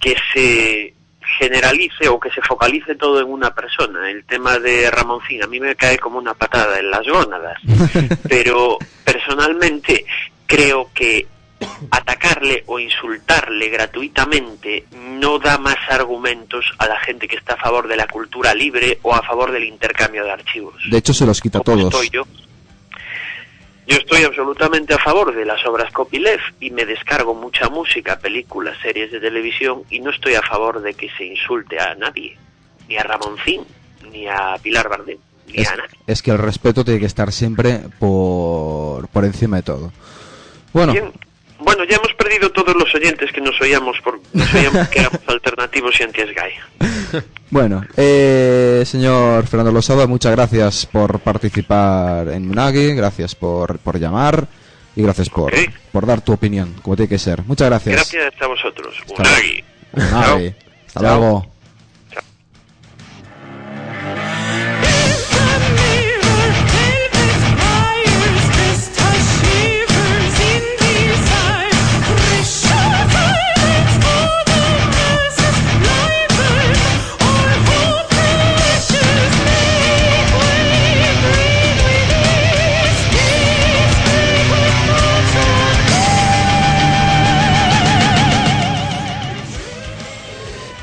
[0.00, 0.94] que se
[1.38, 4.08] generalice o que se focalice todo en una persona.
[4.08, 7.60] El tema de Ramoncín a mí me cae como una patada en las gónadas,
[8.28, 10.04] pero personalmente
[10.46, 11.26] creo que
[11.90, 17.88] atacarle o insultarle gratuitamente no da más argumentos a la gente que está a favor
[17.88, 20.74] de la cultura libre o a favor del intercambio de archivos.
[20.90, 21.84] De hecho, se los quita a todos.
[21.94, 22.24] estoy yo.
[23.88, 28.76] Yo estoy absolutamente a favor de las obras copyleft y me descargo mucha música, películas,
[28.82, 32.36] series de televisión y no estoy a favor de que se insulte a nadie,
[32.88, 33.62] ni a Ramoncín,
[34.10, 35.96] ni a Pilar Bardem, ni Es, a nadie.
[36.04, 39.92] es que el respeto tiene que estar siempre por, por encima de todo.
[40.72, 41.12] Bueno, Bien.
[41.66, 45.20] Bueno, ya hemos perdido todos los oyentes que nos oíamos, por, nos oíamos que éramos
[45.26, 47.24] alternativos y anti-SGAE.
[47.50, 54.46] bueno, eh, señor Fernando Losada, muchas gracias por participar en Munagi, gracias por, por llamar
[54.94, 55.52] y gracias por,
[55.90, 57.42] por dar tu opinión, como tiene que ser.
[57.42, 57.96] Muchas gracias.
[57.96, 58.94] Gracias a vosotros.
[59.00, 59.64] Hasta Unagi.
[59.92, 60.54] Munagi.
[60.86, 61.55] Hasta luego.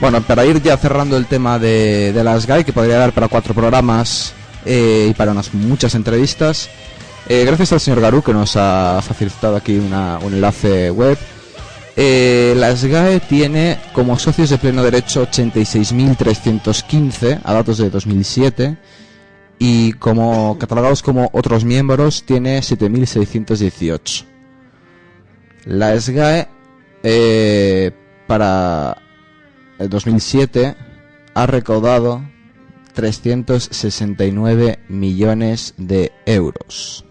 [0.04, 3.30] Bueno, para ir ya cerrando el tema de, de las GAI, que podría dar para
[3.30, 4.34] cuatro programas
[4.66, 6.70] eh, y para unas muchas entrevistas,
[7.30, 11.18] eh, gracias al señor Garú que nos ha facilitado aquí un enlace web.
[11.96, 18.76] Eh, la SGAE tiene como socios de pleno derecho 86.315 a datos de 2007
[19.58, 24.26] y como catalogados como otros miembros tiene 7.618.
[25.64, 26.50] La SGAE
[27.04, 27.92] eh,
[28.28, 28.98] para
[29.80, 30.76] el 2007
[31.34, 32.24] ha recaudado
[32.94, 37.06] 369 millones de euros.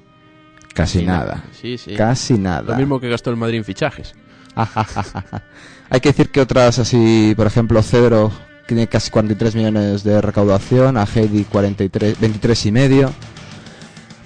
[0.75, 1.45] Casi nada.
[1.61, 1.95] Sí, sí.
[1.95, 2.73] Casi nada.
[2.73, 4.15] Lo mismo que gastó el Madrid en fichajes.
[5.91, 8.33] Hay que decir que otras así, por ejemplo, Cedro
[8.67, 13.13] tiene casi 43 millones de recaudación, a Heidi 43, 23 y medio.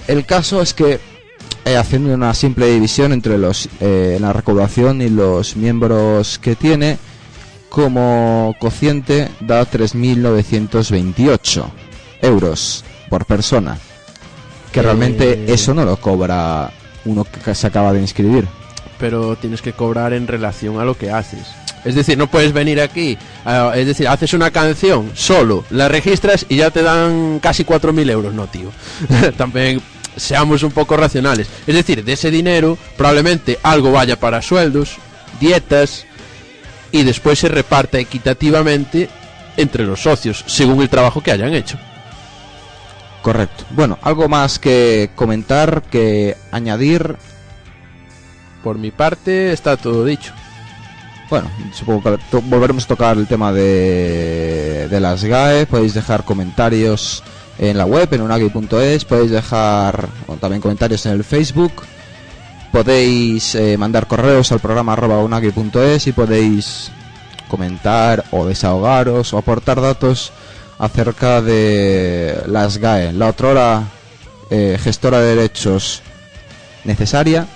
[0.07, 1.01] El caso es que
[1.65, 6.99] eh, haciendo una simple división entre los eh, la recaudación y los miembros que tiene,
[7.69, 11.65] como cociente da 3.928
[12.23, 13.79] euros por persona.
[14.73, 16.71] Que Eh, realmente eso no lo cobra
[17.05, 18.47] uno que se acaba de inscribir.
[18.99, 21.47] pero tienes que cobrar en relación a lo que haces.
[21.85, 23.19] Es decir, no puedes venir aquí,
[23.75, 28.33] es decir, haces una canción solo, la registras y ya te dan casi 4.000 euros,
[28.35, 28.73] no, tío.
[29.37, 29.83] También
[30.17, 31.47] seamos un poco racionales.
[31.67, 34.97] Es decir, de ese dinero probablemente algo vaya para sueldos,
[35.41, 36.07] dietas
[36.97, 39.09] y después se reparta equitativamente
[39.57, 41.79] entre los socios, según el trabajo que hayan hecho.
[43.23, 43.65] Correcto.
[43.71, 47.17] Bueno, algo más que comentar, que añadir.
[48.63, 50.33] Por mi parte está todo dicho.
[51.29, 55.67] Bueno, supongo que volveremos a tocar el tema de, de las GAE.
[55.67, 57.23] Podéis dejar comentarios
[57.59, 59.05] en la web, en unagi.es.
[59.05, 61.83] Podéis dejar bueno, también comentarios en el Facebook.
[62.77, 66.93] Podéis eh, mandar correos al programa arroba unagi.es y podéis
[67.49, 70.31] comentar o desahogaros o aportar datos
[70.79, 73.83] acerca de las GAE, la otrora
[74.51, 76.03] eh, gestora de derechos
[76.85, 77.47] necesaria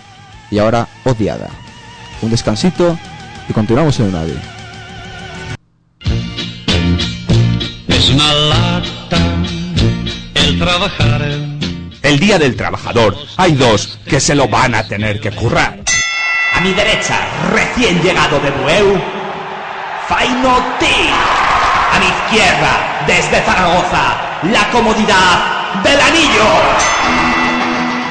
[0.50, 1.50] y ahora odiada.
[2.22, 2.98] Un descansito
[3.46, 4.38] y continuamos en Unagi.
[7.88, 9.18] Es una lata
[10.34, 11.49] el trabajar.
[12.10, 15.78] El Día del Trabajador hay dos que se lo van a tener que currar.
[16.52, 17.16] A mi derecha,
[17.52, 19.00] recién llegado de Bueu,
[20.08, 20.56] Faino.
[20.56, 26.48] A mi izquierda, desde Zaragoza, la comodidad del anillo.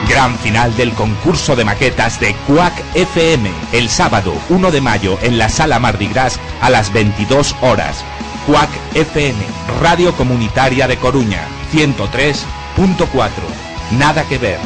[0.08, 5.38] Gran final del concurso de maquetas de Quack FM el sábado 1 de mayo en
[5.38, 8.06] la sala Mardi Gras a las 22 horas.
[8.48, 9.38] Quack FM,
[9.82, 11.42] Radio Comunitaria de Coruña,
[11.74, 13.69] 103.4.
[13.98, 14.60] Nada que ver,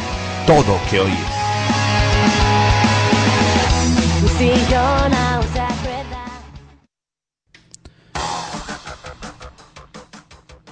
[0.46, 1.24] todo que oír.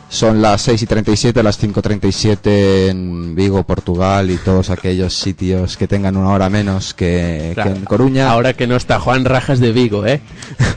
[0.08, 5.88] Son las 6 y 37, las 5.37 en Vigo, Portugal y todos aquellos sitios que
[5.88, 7.72] tengan una hora menos que, Claro.
[7.72, 8.30] que en Coruña.
[8.30, 10.20] Ahora que no está Juan Rajas de Vigo, ¿eh?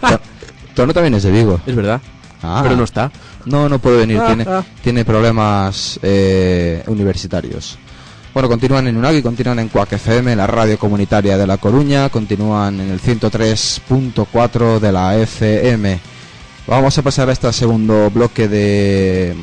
[0.76, 1.60] Tono también es de Vigo.
[1.68, 2.02] Es verdad.
[2.46, 2.62] Ah.
[2.64, 3.12] Pero no está.
[3.46, 4.64] No, no puede venir, Ah, tiene, ah.
[4.84, 7.78] tiene problemas eh, universitarios.
[8.34, 12.80] Bueno, continúan en Unagi, continúan en Cuac FM, la radio comunitaria de La Coruña, continúan
[12.82, 16.00] en el 103.4 de la FM.
[16.68, 19.36] Vamos a pasar a este segundo bloque de,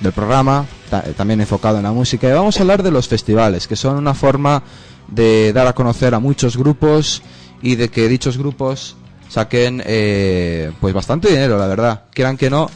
[0.00, 3.68] del programa, ta- también enfocado en la música, y vamos a hablar de los festivales,
[3.68, 4.62] que son una forma
[5.08, 7.22] de dar a conocer a muchos grupos
[7.62, 8.96] y de que dichos grupos
[9.28, 12.04] saquen eh, pues bastante dinero, la verdad.
[12.12, 12.68] Quieran que no,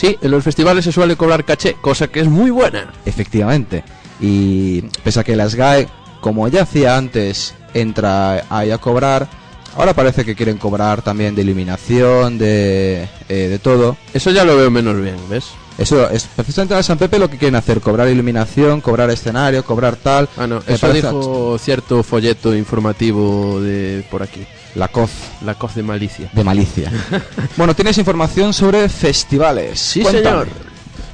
[0.00, 2.90] Sí, en los festivales se suele cobrar caché, cosa que es muy buena.
[3.04, 3.84] Efectivamente.
[4.18, 5.88] Y pese a que la SGAE,
[6.22, 9.28] como ya hacía antes, entra ahí a cobrar,
[9.76, 13.98] ahora parece que quieren cobrar también de iluminación, de, eh, de todo.
[14.14, 15.50] Eso ya lo veo menos bien, ¿ves?
[15.76, 19.96] Eso es precisamente en San Pepe lo que quieren hacer, cobrar iluminación, cobrar escenario, cobrar
[19.96, 20.30] tal.
[20.38, 24.46] Ah, no, eso parece dijo cierto folleto informativo de por aquí.
[24.74, 25.10] La COF
[25.44, 26.30] La coz de malicia.
[26.32, 26.90] de malicia.
[27.56, 29.80] bueno, tienes información sobre festivales.
[29.80, 30.24] Sí, Cuéntame.
[30.24, 30.48] señor.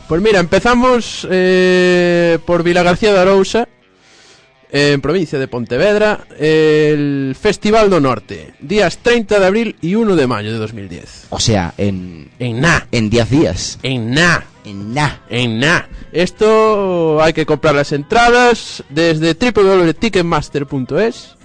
[0.08, 3.68] Pues mira, empezamos eh, por Vila García de Arousa,
[4.70, 10.26] en provincia de Pontevedra, el Festival do Norte, días 30 de abril y 1 de
[10.26, 11.26] mayo de 2010.
[11.30, 13.78] O sea, en, En na, en 10 días.
[13.82, 15.20] en na, En na.
[15.30, 15.88] en na.
[16.12, 21.35] Esto hay que comprar las entradas desde www.ticketmaster.es.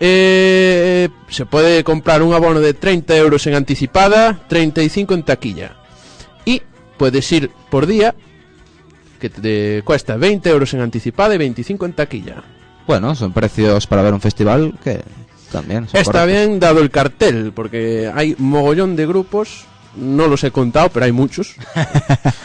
[0.00, 5.76] Eh, se puede comprar un abono de 30 euros en anticipada, 35 en taquilla.
[6.44, 6.62] Y
[6.96, 8.14] puedes ir por día,
[9.20, 12.42] que te cuesta 20 euros en anticipada y 25 en taquilla.
[12.86, 15.00] Bueno, son precios para ver un festival que
[15.52, 16.46] también son Está correctos.
[16.48, 19.64] bien dado el cartel, porque hay mogollón de grupos,
[19.96, 21.54] no los he contado, pero hay muchos.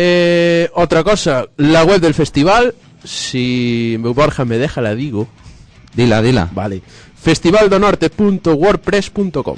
[0.00, 5.26] Eh, otra cosa, la web del festival, si Borja me deja la digo,
[5.94, 6.48] Dila, dila.
[6.52, 6.82] vale,
[7.22, 9.56] festivaldonorte.wordpress.com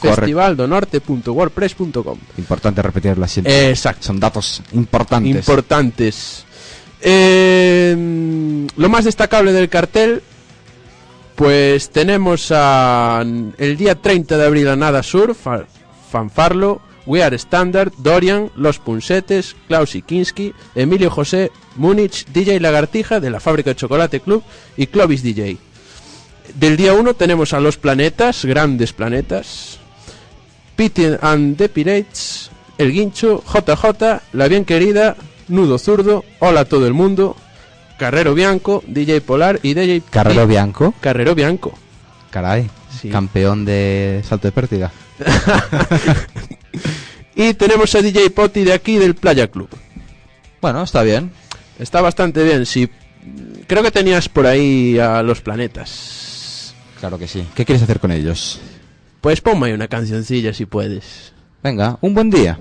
[0.00, 3.68] festivaldonorte.wordpress.com Importante repetirla siempre.
[3.70, 4.06] Exacto.
[4.06, 5.36] Son datos importantes.
[5.36, 6.44] Importantes.
[7.02, 10.22] Eh, lo más destacable del cartel,
[11.36, 13.22] pues tenemos a
[13.58, 15.64] el día 30 de abril a Nada Sur, Fa-
[16.10, 23.30] Fanfarlo, We Are Standard, Dorian, Los Punsetes, Klaus Kinski, Emilio José, Múnich, DJ Lagartija de
[23.30, 24.42] la Fábrica de Chocolate Club
[24.76, 25.58] y Clovis DJ.
[26.54, 29.78] Del día 1 tenemos a Los Planetas, grandes planetas,
[30.76, 35.16] Pity and the Pirates, El Guincho, JJ, La Bien Querida,
[35.48, 37.36] Nudo Zurdo, Hola a todo el mundo,
[37.98, 40.94] Carrero Bianco, DJ Polar y DJ Carrero Bianco.
[41.00, 41.74] Carrero Bianco.
[42.30, 42.70] Caray.
[42.98, 43.10] Sí.
[43.10, 44.90] Campeón de salto de pérdida.
[47.34, 49.68] Y tenemos a DJ Poti de aquí del Playa Club.
[50.60, 51.30] Bueno, está bien.
[51.78, 52.90] Está bastante bien, sí.
[53.66, 56.74] Creo que tenías por ahí a los planetas.
[56.98, 57.46] Claro que sí.
[57.54, 58.60] ¿Qué quieres hacer con ellos?
[59.20, 61.32] Pues ponme una cancioncilla si puedes.
[61.62, 62.58] Venga, un buen día.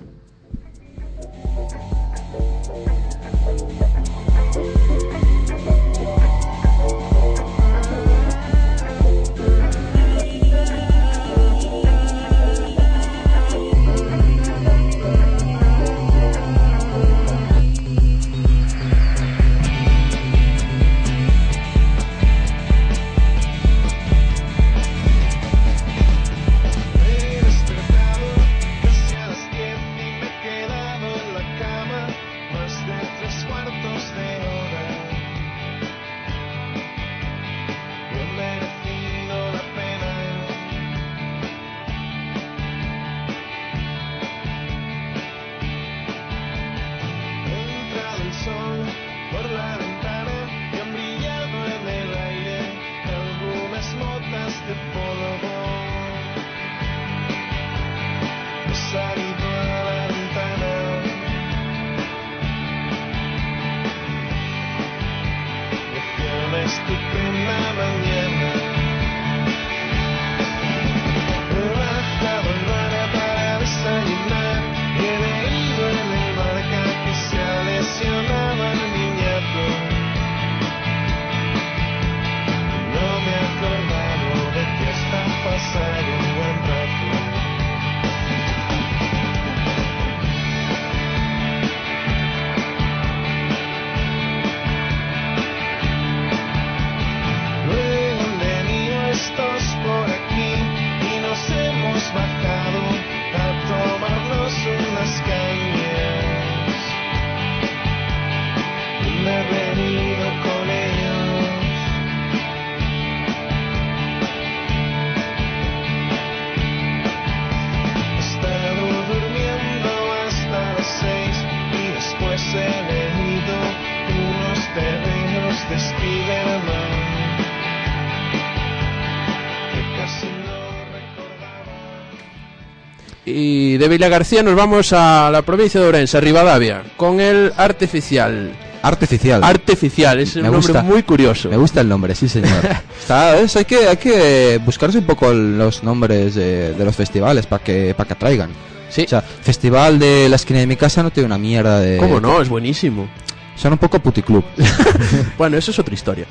[133.79, 138.51] De Villa García nos vamos a la provincia de Orense, a Rivadavia, con el artificial.
[138.81, 139.43] Artificial.
[139.43, 140.83] Artificial, es un Me nombre gusta.
[140.83, 141.49] muy curioso.
[141.49, 142.51] Me gusta el nombre, sí señor.
[143.01, 147.45] Está, es- hay, que, hay que buscarse un poco los nombres de, de los festivales
[147.45, 148.49] para que, para que atraigan.
[148.89, 149.03] Sí.
[149.05, 151.97] O sea, Festival de la esquina de mi casa no tiene una mierda de...
[151.97, 152.41] ¿Cómo no?
[152.41, 153.07] Es buenísimo.
[153.55, 154.43] Son un poco puticlub.
[155.37, 156.25] Bueno, eso es otra historia.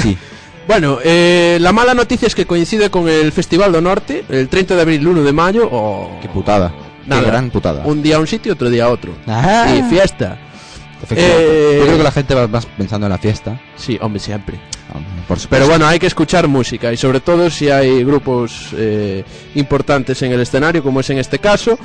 [0.00, 0.16] sí.
[0.66, 4.76] Bueno, eh, la mala noticia es que coincide con el Festival do Norte, el 30
[4.76, 6.18] de abril y 1 de mayo, o...
[6.22, 6.72] Qué putada.
[7.06, 7.22] Nada.
[7.22, 7.82] Qué gran putada.
[7.84, 9.12] Un día a un sitio, otro día a otro.
[9.26, 9.66] Ah.
[9.76, 10.38] Y fiesta.
[11.10, 13.60] Eh, Yo creo que la gente va más pensando en la fiesta.
[13.76, 14.58] Sí, hombre, siempre.
[15.28, 15.38] Por.
[15.48, 20.32] Pero bueno, hay que escuchar música y sobre todo si hay grupos eh, importantes en
[20.32, 21.78] el escenario, como es en este caso.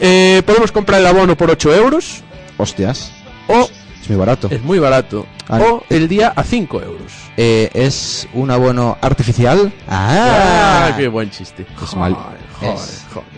[0.00, 2.22] Eh, podemos comprar el abono por 8 euros
[2.58, 3.12] Hostias.
[3.48, 3.68] o
[4.06, 4.48] Es muy barato.
[4.50, 5.26] es muy barato.
[5.48, 7.12] Ah, o el día a 5 euros.
[7.36, 9.72] Eh, es un abono artificial.
[9.88, 11.66] Ah, Ah, qué buen chiste.
[11.82, 12.14] Es mal.
[12.14, 12.38] Joder,
[12.74, 13.04] Es.
[13.12, 13.28] joder.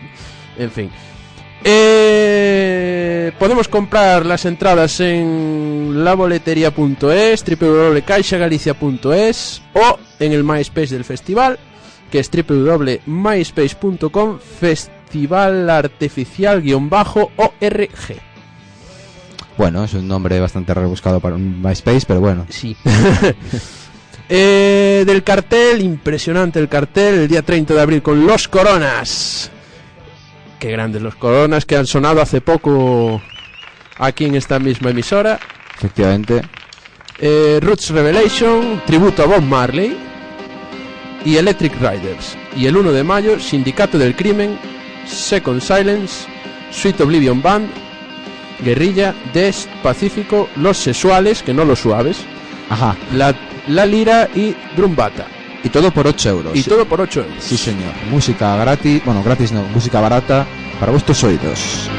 [0.59, 0.91] En fin.
[1.65, 11.59] Eh, podemos comprar las entradas en laboletería.es, www.caixagalicia.es o en el MySpace del festival,
[12.11, 18.28] que es www.myspace.com festival artificial-org.
[19.59, 22.47] Bueno, es un nombre bastante rebuscado para un MySpace, pero bueno.
[22.49, 22.75] Sí.
[24.31, 29.51] Eh, del cartel, impresionante el cartel, el día 30 de abril con Los Coronas.
[30.59, 33.23] Qué grandes los Coronas que han sonado hace poco
[33.97, 35.41] aquí en esta misma emisora.
[35.79, 36.43] Efectivamente.
[37.19, 39.97] Eh, Roots Revelation, tributo a Bob Marley
[41.25, 42.37] y Electric Riders.
[42.55, 44.59] Y el 1 de mayo, Sindicato del Crimen,
[45.07, 46.27] Second Silence,
[46.71, 47.71] Sweet Oblivion Band,
[48.65, 52.19] Guerrilla, Des, Pacífico, Los Sexuales, que no los suaves,
[52.71, 52.97] Ajá.
[53.15, 53.35] la,
[53.69, 55.27] la Lira y Drumbata.
[55.63, 56.57] Y todo por 8 euros.
[56.57, 57.35] Y todo por 8 euros.
[57.43, 57.93] Sí, señor.
[58.11, 59.03] Música gratis.
[59.05, 59.63] Bueno, gratis no.
[59.75, 60.47] Música barata
[60.79, 61.91] para vuestros oídos.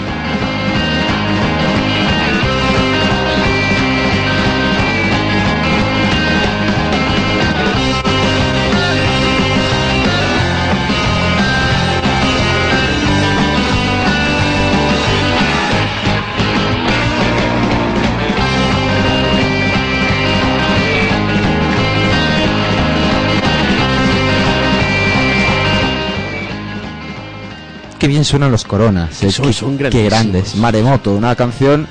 [28.10, 29.24] Bien suenan los coronas.
[29.24, 30.56] eh, Son- son qué grandes.
[30.56, 31.88] Maremoto, una canción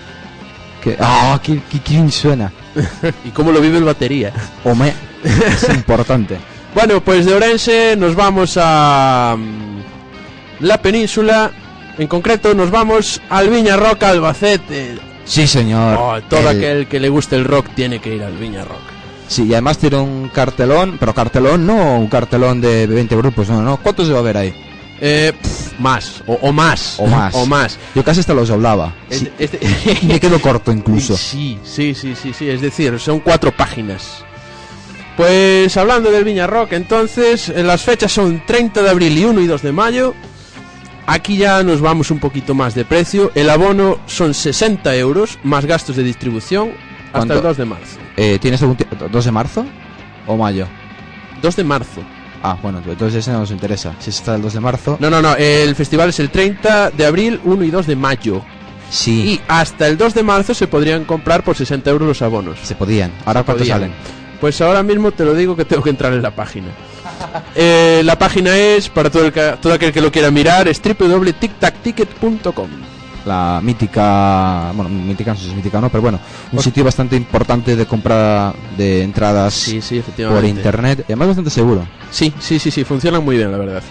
[0.83, 0.97] que.
[1.01, 1.41] ¡Ah!
[1.43, 2.53] qué, qué, qué bien suena!
[3.25, 4.33] ¿Y cómo lo vive el batería?
[4.65, 4.93] Ome,
[5.25, 6.37] es importante.
[6.75, 11.51] Bueno, pues de Orense nos vamos a mm, la península.
[11.97, 14.97] En concreto nos vamos al Viña Rock Albacete.
[15.25, 15.97] Sí, señor.
[15.99, 18.79] Oh, todo El- aquel que le guste el rock tiene que ir al Viña Rock.
[19.27, 23.61] Sí, y además tiene un cartelón, pero cartelón no un cartelón de 20 grupos, no,
[23.61, 23.77] no.
[23.79, 24.55] ¿Cuántos va a haber ahí?
[25.01, 25.33] Eh,
[25.79, 26.97] más, o, o más.
[26.99, 27.35] O más.
[27.35, 27.79] o más.
[27.95, 28.95] Yo casi hasta los doblaba.
[29.11, 29.61] Sí, Este-
[30.03, 31.17] me quedo corto incluso.
[31.19, 34.25] Sí, sí, sí, sí, sí, es decir, son cuatro páginas.
[35.17, 39.41] Pues hablando del Viña Rock, entonces, eh, las fechas son 30 de abril y 1
[39.41, 40.15] y 2 de mayo.
[41.07, 43.33] Aquí ya nos vamos un poquito más de precio.
[43.35, 46.71] El abono son 60 euros, más gastos de distribución,
[47.07, 47.35] hasta ¿Cuánto?
[47.35, 47.99] el 2 de marzo.
[48.17, 48.97] Eh, ¿Tienes algún tiempo?
[49.07, 49.67] ¿2 de marzo?
[50.27, 50.67] ¿O mayo?
[51.43, 52.03] 2 de marzo.
[52.43, 53.95] Ah, bueno, entonces ese no nos interesa.
[53.99, 54.97] Si es hasta el 2 de marzo.
[55.01, 58.43] No, no, no, el festival es el 30 de abril, 1 y 2 de mayo.
[58.91, 62.59] Sí, Y hasta el 2 de marzo se podrían comprar por 60 euros los abonos.
[62.63, 63.11] se podían.
[63.27, 63.81] Ahora cuánto podían.
[63.81, 63.93] salen.
[64.41, 66.69] Pues ahora mismo te lo digo que tengo que entrar en la página.
[67.57, 70.81] Eh, la página es, para todo, el que- todo aquel que lo quiera mirar, es
[70.81, 72.69] www.tictacticket.com.
[73.29, 76.19] La mítica, bueno, mítica no sé si es mítica o no, pero bueno,
[76.51, 81.51] un sitio bastante importante de compra de entradas Sí, sí, por internet y además bastante
[81.51, 81.87] seguro.
[82.11, 83.83] Sí, sí, sí, sí, funcionan muy bien, la verdad.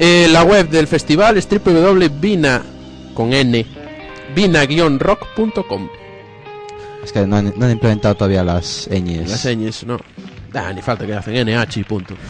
[0.00, 2.62] Eh, la web del festival es www.vina,
[3.14, 3.64] con n,
[4.34, 5.88] vina-rock.com.
[7.04, 9.30] Es que no han, no han implementado todavía las ñes.
[9.30, 9.98] Las señas, no.
[10.54, 12.14] Ah, ni falta que hacen NH y punto.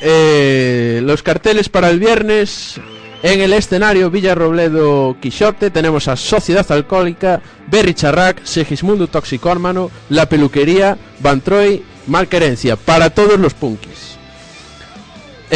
[0.00, 2.80] Eh, los carteles para el viernes
[3.24, 10.98] en el escenario Villarrobledo Quixote tenemos a Sociedad Alcohólica, Berry Charrac, Segismundo Toxicórmano, La Peluquería,
[11.20, 14.13] Van Troy, Malquerencia, para todos los punkis.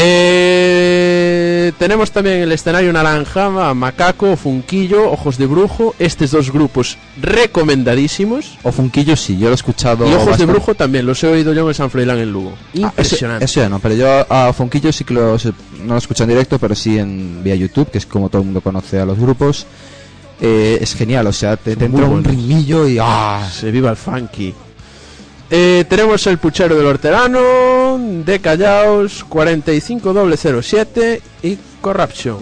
[0.00, 6.96] Eh, tenemos también en el escenario Naranja, Macaco, Funquillo, Ojos de Brujo, estos dos grupos
[7.20, 8.58] recomendadísimos.
[8.62, 10.08] O Funquillo sí, yo lo he escuchado.
[10.08, 10.46] Y Ojos de.
[10.46, 12.52] Brujo también, los he oído yo en el San Froilán en Lugo.
[12.56, 13.44] Ah, eso- Impresionante.
[13.44, 15.52] eso, ya no, pero yo a Fonquillo sí que lo, se-
[15.84, 18.46] no lo escucho en directo, pero sí en vía YouTube, que es como todo el
[18.46, 19.66] mundo conoce a los grupos.
[20.40, 23.48] Eh, es genial, o sea, te, te entra un rimillo y ¡ah!
[23.52, 24.54] Se viva el funky.
[25.50, 32.38] Eh, tenemos el puchero del horterano, de Callaos, 45007 y Corruption.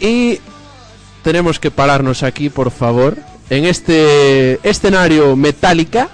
[0.00, 0.38] Y
[1.22, 3.16] tenemos que pararnos aquí, por favor.
[3.48, 6.08] En este escenario metálica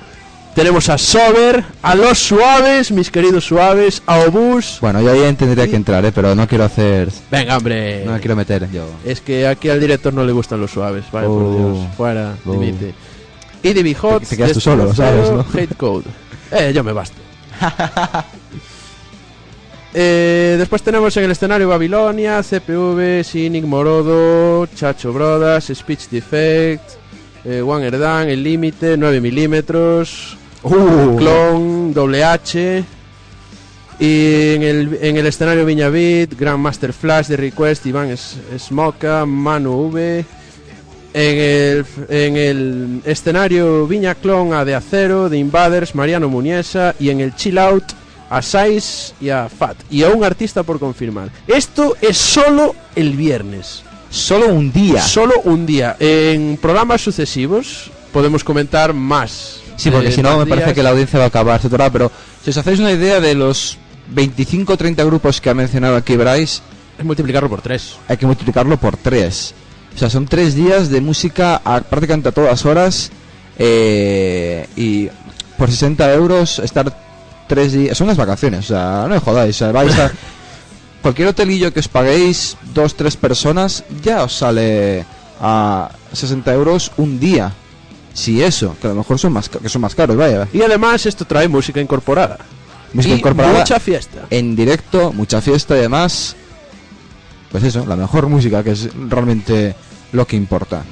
[0.54, 4.78] tenemos a Sober, a los suaves, mis queridos suaves, a Obús.
[4.82, 6.12] Bueno, yo ahí tendría que entrar, ¿eh?
[6.14, 7.08] pero no quiero hacer.
[7.30, 8.04] Venga, hombre.
[8.04, 8.84] No me quiero meter yo.
[9.04, 11.74] Es que aquí al director no le gustan los suaves, vaya por Oh.
[11.74, 11.86] Dios.
[11.96, 12.52] Fuera, Oh.
[12.52, 12.94] dimite.
[13.62, 15.44] Y Hot, Te- te quedas tú solo, lo sabes, ¿no?
[15.54, 16.04] Hate Code.
[16.54, 17.16] Eh, yo me basto.
[19.94, 26.92] Eh, después tenemos en el escenario Babilonia, CPV, Cynic, Morodo, Chacho Brothers, Speech Defect,
[27.44, 31.16] eh, One Erdan, El Límite, 9 milímetros, Uh.
[31.16, 32.84] Clon, Doble H.
[33.98, 39.88] Y en el, en el escenario Viña Beat, Grandmaster Flash de Request, Iván Smoka, Manu
[39.88, 40.24] V.
[41.14, 46.94] En el, en el escenario Viña Clon a De Acero, de Invaders, Mariano Muniesa.
[46.98, 47.84] Y en el Chill Out
[48.30, 49.76] a Sais y a Fat.
[49.90, 51.28] Y a un artista por confirmar.
[51.46, 53.82] Esto es solo el viernes.
[54.08, 55.02] Solo un día.
[55.02, 55.96] Solo un día.
[55.98, 59.60] En programas sucesivos podemos comentar más.
[59.76, 62.10] Sí, porque eh, si no me parece que la audiencia va a acabar, etcétera, pero
[62.44, 66.16] si os hacéis una idea de los 25 o 30 grupos que ha mencionado aquí
[66.16, 66.60] Bryce,
[66.98, 67.96] Es multiplicarlo por tres.
[68.08, 69.54] hay que multiplicarlo por 3.
[69.94, 73.10] O sea, son 3 días de música a, prácticamente a todas horas
[73.58, 75.08] eh, y
[75.58, 76.96] por 60 euros estar
[77.48, 77.98] 3 días...
[77.98, 80.10] Son unas vacaciones, o sea, no me jodáis, o sea, vais a...
[81.02, 85.04] Cualquier hotelillo que os paguéis 2-3 personas ya os sale
[85.40, 87.52] a 60 euros un día.
[88.14, 90.46] Si eso, que a lo mejor son más, que son más caros, vaya.
[90.52, 92.38] Y además esto trae música incorporada.
[92.92, 94.26] Música Y incorporada Mucha fiesta.
[94.30, 96.36] en directo, mucha fiesta y además,
[97.52, 99.76] pues eso, la mejor música, que es realmente
[100.12, 100.82] lo que importa.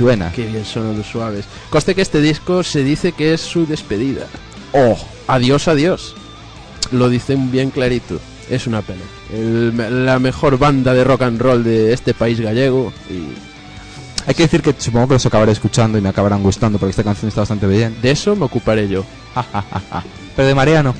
[0.00, 0.32] Suena.
[0.32, 1.44] Qué bien son los suaves.
[1.70, 4.26] Coste que este disco se dice que es su despedida.
[4.72, 4.96] Oh,
[5.28, 6.14] Adiós, adiós.
[6.90, 8.18] Lo dicen bien clarito.
[8.48, 9.02] Es una pena.
[9.32, 12.92] El- la mejor banda de rock and roll de este país gallego.
[13.08, 13.28] Y
[14.26, 17.04] hay que decir que supongo que los acabaré escuchando y me acabarán gustando porque esta
[17.04, 17.96] canción está bastante bien.
[18.02, 19.04] de eso me ocuparé yo.
[20.34, 20.94] Pero de Mariano,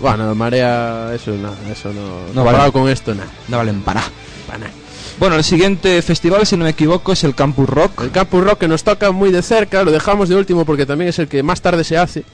[0.00, 2.02] bueno, Marea, eso no, eso no.
[2.28, 2.72] No comparado vale.
[2.72, 3.30] con esto, nada.
[3.48, 4.00] no valen para
[4.48, 4.70] nada.
[5.18, 8.02] Bueno, el siguiente festival, si no me equivoco, es el Campus Rock.
[8.02, 11.10] El Campus Rock que nos toca muy de cerca, lo dejamos de último porque también
[11.10, 12.24] es el que más tarde se hace.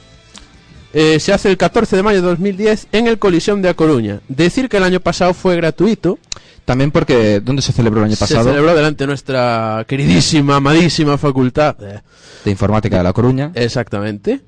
[0.94, 4.20] Eh, se hace el 14 de mayo de 2010 en el Colisión de A Coruña.
[4.28, 6.18] Decir que el año pasado fue gratuito.
[6.64, 8.44] También porque, ¿dónde se celebró el año Se pasado?
[8.44, 11.76] celebró delante de nuestra queridísima, amadísima facultad.
[11.76, 13.50] De Informática de La Coruña.
[13.54, 14.40] Exactamente.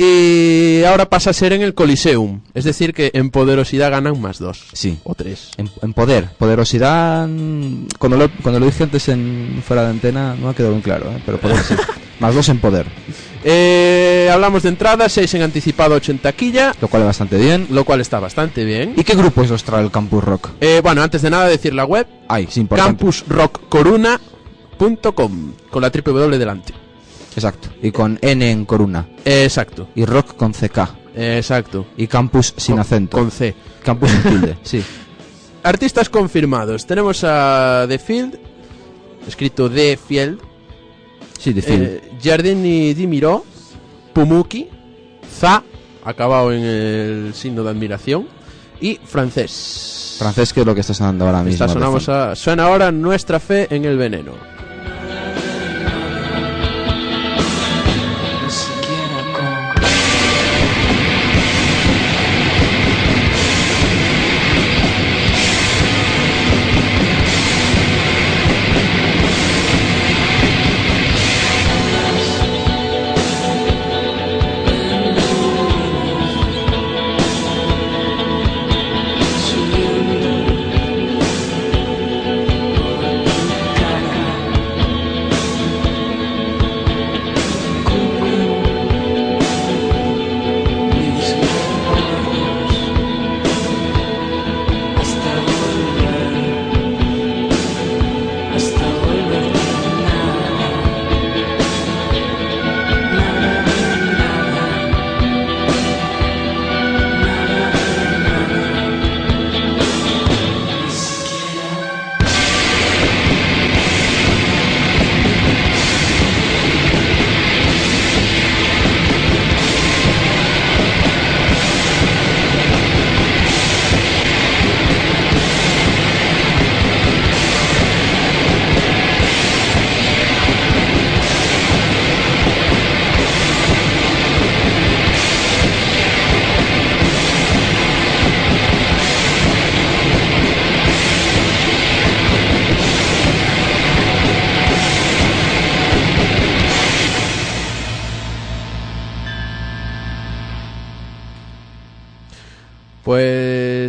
[0.00, 2.40] Y ahora pasa a ser en el Coliseum.
[2.54, 4.66] Es decir, que en poderosidad ganan más dos.
[4.72, 4.96] Sí.
[5.02, 5.50] O tres.
[5.56, 7.26] En, en poder, poderosidad.
[7.26, 10.82] mm, Cuando lo, cuando lo dije antes en fuera de antena no ha quedado bien
[10.82, 11.20] claro, ¿eh?
[11.26, 11.74] pero poder sí.
[12.20, 12.86] Más dos en poder.
[13.44, 17.66] Eh, hablamos de entradas, 6 en anticipado, 80 taquilla, Lo cual es bastante bien.
[17.70, 18.94] lo cual está bastante bien.
[18.96, 20.50] ¿Y qué grupos os trae el Campus Rock?
[20.60, 22.90] Eh, bueno, antes de nada decir la web, Ay, es importante.
[22.98, 26.72] campusrockcoruna.com, con la triple W delante.
[27.38, 27.68] Exacto.
[27.82, 29.06] Y con N en Coruna.
[29.24, 30.78] Exacto, Y Rock con CK.
[31.14, 31.86] exacto.
[31.96, 33.16] Y Campus sin Con- acento.
[33.16, 33.54] Con C.
[33.82, 34.82] Campus sin tilde, sí.
[35.62, 36.86] Artistas confirmados.
[36.86, 38.38] Tenemos a The Field,
[39.26, 40.38] escrito The Field,
[41.38, 41.82] Sí, de film.
[41.82, 43.44] eh, Giardini Di Miró,
[44.12, 44.68] Pumuki,
[45.38, 45.62] Za,
[46.04, 48.26] acabado en el signo de admiración,
[48.80, 50.16] y Francés.
[50.18, 51.52] Francés, que es lo que está sonando ahora mismo.
[51.64, 54.32] Está sonamos a, suena ahora nuestra fe en el veneno.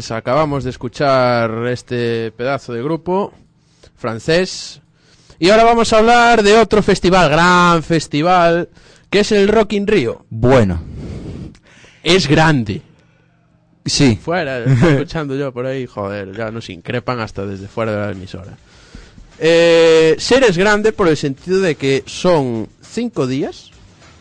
[0.10, 3.32] Pues acabamos de escuchar este pedazo de grupo
[3.95, 4.82] francés.
[5.38, 8.70] Y ahora vamos a hablar de otro festival, gran festival,
[9.12, 10.26] que es el Rock in Rio.
[10.32, 10.82] Bueno,
[12.01, 12.82] Es grande.
[13.86, 14.18] sí.
[14.20, 18.57] Fuera, escuchando yo por ahí, joder, ya nos increpan hasta desde fuera de la emisora.
[19.38, 23.70] Eh, ser es grande por el sentido de que son cinco días,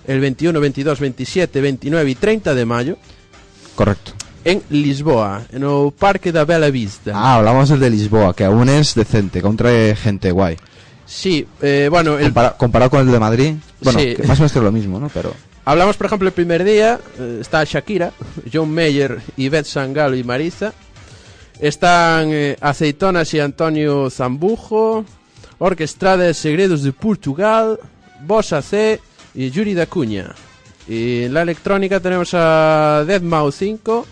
[0.06, 2.98] el 21, 22, 27, 29 y 30 de mayo,
[3.74, 4.17] Correcto.
[4.50, 7.12] En Lisboa, en el Parque da Bela Vista.
[7.14, 10.56] Ah, hablamos del de Lisboa, que aún es decente, trae gente guay.
[11.06, 14.14] Sí, eh, bueno, el- Compara- comparado con el de Madrid, bueno, Sí.
[14.14, 15.08] que más o menos que es lo mismo, ¿no?
[15.12, 15.32] Pero
[15.64, 18.12] hablamos por ejemplo el primer día, eh, está Shakira,
[18.52, 20.72] John Mayer, Ivette Sangalo y Marisa.
[21.60, 25.04] Están eh, Aceitonas y Antonio Zambujo,
[25.58, 27.78] Orquestrada Segredos de Portugal,
[28.24, 29.00] Bossa C
[29.34, 30.34] y Yuri da Cunha.
[30.86, 34.06] Y en la electrónica tenemos a Deadmau 5,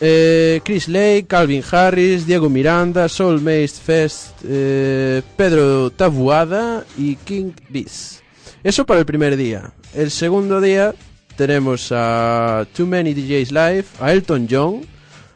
[0.00, 7.52] eh, Chris Lake, Calvin Harris, Diego Miranda, Soul Maze Fest, eh, Pedro Tabuada y King
[7.68, 8.20] Beast.
[8.62, 9.72] Eso para el primer día.
[9.94, 10.94] El segundo día
[11.36, 14.80] tenemos a Too Many DJs Live, a Elton John,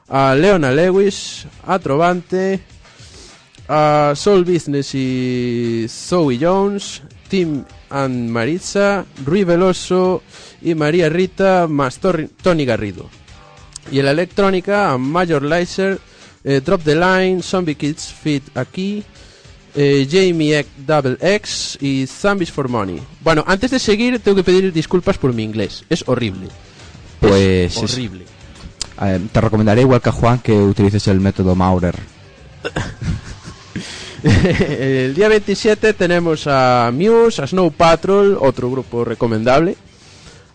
[0.09, 2.61] a Leona Lewis, a Trovante,
[3.69, 10.23] a Soul Business y Zoe Jones, Tim and Maritza, Rui Veloso
[10.61, 13.09] y María Rita más Tony Garrido.
[13.91, 15.99] Y en la electrónica a Major Lazer,
[16.45, 19.03] eh, Drop the Line, Zombie Kids Fit aquí,
[19.75, 23.01] eh, Jamie X Double X y Zombies for Money.
[23.21, 25.85] Bueno, antes de seguir tengo que pedir disculpas por mi inglés.
[25.89, 26.49] Es horrible.
[27.21, 28.25] Pues es es- horrible.
[29.03, 31.97] eh, te recomendaría igual que a Juan que utilices el método Maurer.
[34.23, 39.77] el día 27 tenemos a Muse, a Snow Patrol, otro grupo recomendable,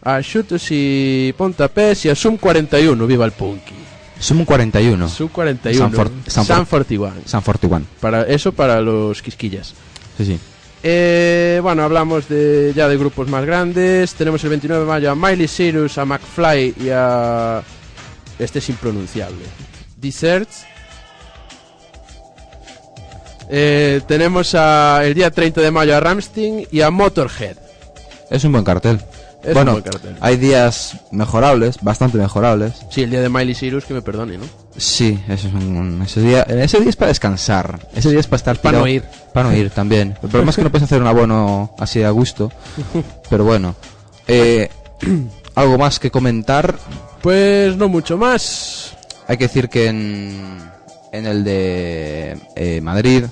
[0.05, 3.73] a Shooters y Pontapés y a Sum 41, viva el punky.
[4.19, 5.09] Sum 41.
[5.09, 7.13] Sum 41, San For- San San For- 41.
[7.25, 7.85] San 41.
[7.99, 9.73] Para eso para los quisquillas.
[10.17, 10.39] Sí, sí.
[10.83, 14.13] Eh, bueno, hablamos de ya de grupos más grandes.
[14.13, 17.61] Tenemos el 29 de mayo a Miley Cyrus, a McFly y a
[18.39, 19.43] este es impronunciable.
[19.97, 20.63] Deserts.
[23.49, 27.57] Eh, tenemos a, el día 30 de mayo a Ramstein y a Motorhead.
[28.31, 28.99] Es un buen cartel.
[29.45, 30.17] Es bueno, un buen cartel.
[30.21, 32.73] hay días mejorables, bastante mejorables.
[32.89, 34.45] Sí, el día de Miley Cyrus, que me perdone, ¿no?
[34.77, 37.87] Sí, eso es un, ese día, ese día es para descansar.
[37.95, 39.03] Ese día es para estar Para no ir.
[39.33, 40.17] Para no ir también.
[40.21, 42.51] El problema es que no puedes hacer un abono así a gusto.
[43.29, 43.75] Pero bueno,
[44.27, 44.69] Eh,
[45.55, 46.75] ¿Algo más que comentar?
[47.21, 48.95] Pues no mucho más.
[49.27, 50.59] Hay que decir que en,
[51.11, 53.25] en el de eh, Madrid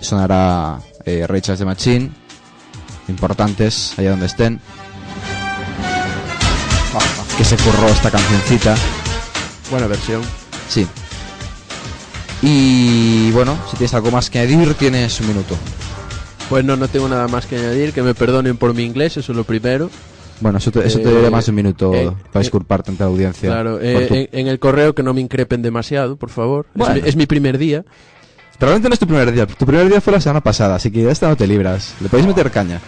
[0.00, 2.10] sonará eh, de Machine.
[3.08, 4.60] Importantes, allá donde estén.
[7.36, 8.74] Que se curró esta cancioncita.
[9.70, 10.22] Buena versión.
[10.68, 10.86] Sí.
[12.42, 15.56] Y bueno, si tienes algo más que añadir, tienes un minuto.
[16.48, 17.92] Pues no, no tengo nada más que añadir.
[17.92, 19.90] Que me perdonen por mi inglés, eso es lo primero.
[20.40, 23.02] Bueno, eso te, eso te Eh, daría más de un minuto eh, para disculparte ante
[23.02, 23.48] la audiencia.
[23.48, 26.66] Claro, eh, tu- en, en el correo que no me increpen demasiado, por favor.
[26.74, 26.94] Es Bueno.
[26.96, 27.84] mi- es mi primer día.
[28.58, 29.46] Probablemente no es tu primer día.
[29.46, 31.94] Tu primer día fue la semana pasada, así que de esta no te libras.
[32.00, 32.80] Le podéis meter caña.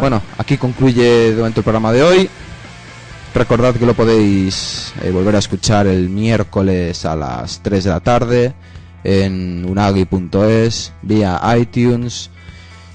[0.00, 2.30] Bueno, aquí concluye de momento el programa de hoy.
[3.34, 7.98] Recordad que lo podéis eh, volver a escuchar el miércoles a las 3 de la
[7.98, 8.54] tarde
[9.02, 12.30] en unagi.es, vía iTunes.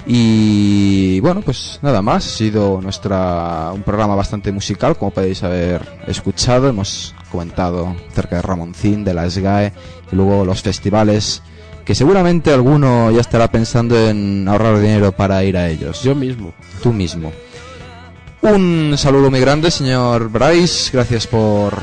[0.08, 2.26] Y bueno, pues nada más.
[2.26, 6.70] Ha sido nuestra un programa bastante musical, como podéis haber escuchado.
[6.70, 9.74] Hemos comentado acerca de Ramoncín, de la SGAE
[10.10, 11.44] y luego los festivales
[11.84, 16.02] que seguramente alguno ya estará pensando en ahorrar dinero para ir a ellos.
[16.02, 16.54] Yo mismo.
[16.82, 17.34] Tú mismo.
[18.42, 20.92] Un saludo muy grande, señor Bryce.
[20.94, 21.74] Gracias por,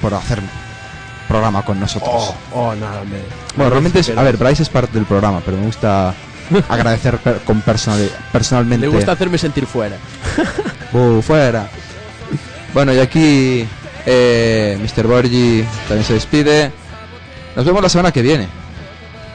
[0.00, 0.40] por hacer
[1.28, 2.10] programa con nosotros.
[2.12, 3.18] Oh, oh, nada, me.
[3.56, 6.14] Bueno, realmente es, a ver, Bryce es parte del programa, pero me gusta
[6.68, 8.86] agradecer per- con personali- personalmente.
[8.86, 9.96] Le gusta hacerme sentir fuera.
[10.92, 11.68] Uh, fuera.
[12.74, 13.64] Bueno, y aquí
[14.06, 15.06] eh, Mr.
[15.06, 16.72] Borgi también se despide.
[17.54, 18.48] Nos vemos la semana que viene.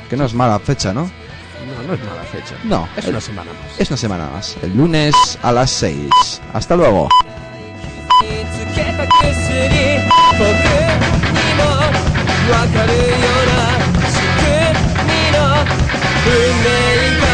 [0.10, 1.10] Que no es mala fecha, ¿no?
[1.86, 2.56] no es mala fecha.
[2.64, 2.88] No.
[2.96, 3.80] Es una semana más.
[3.80, 4.58] Es una semana más.
[4.62, 6.42] El lunes a las 6.
[6.54, 7.10] Hasta luego.
[16.26, 16.34] 運
[16.64, 17.25] 命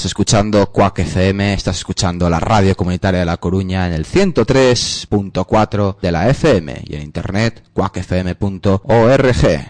[0.00, 6.00] Estás escuchando Quack FM, estás escuchando la radio comunitaria de La Coruña en el 103.4
[6.00, 9.68] de la FM y en internet quackfm.org.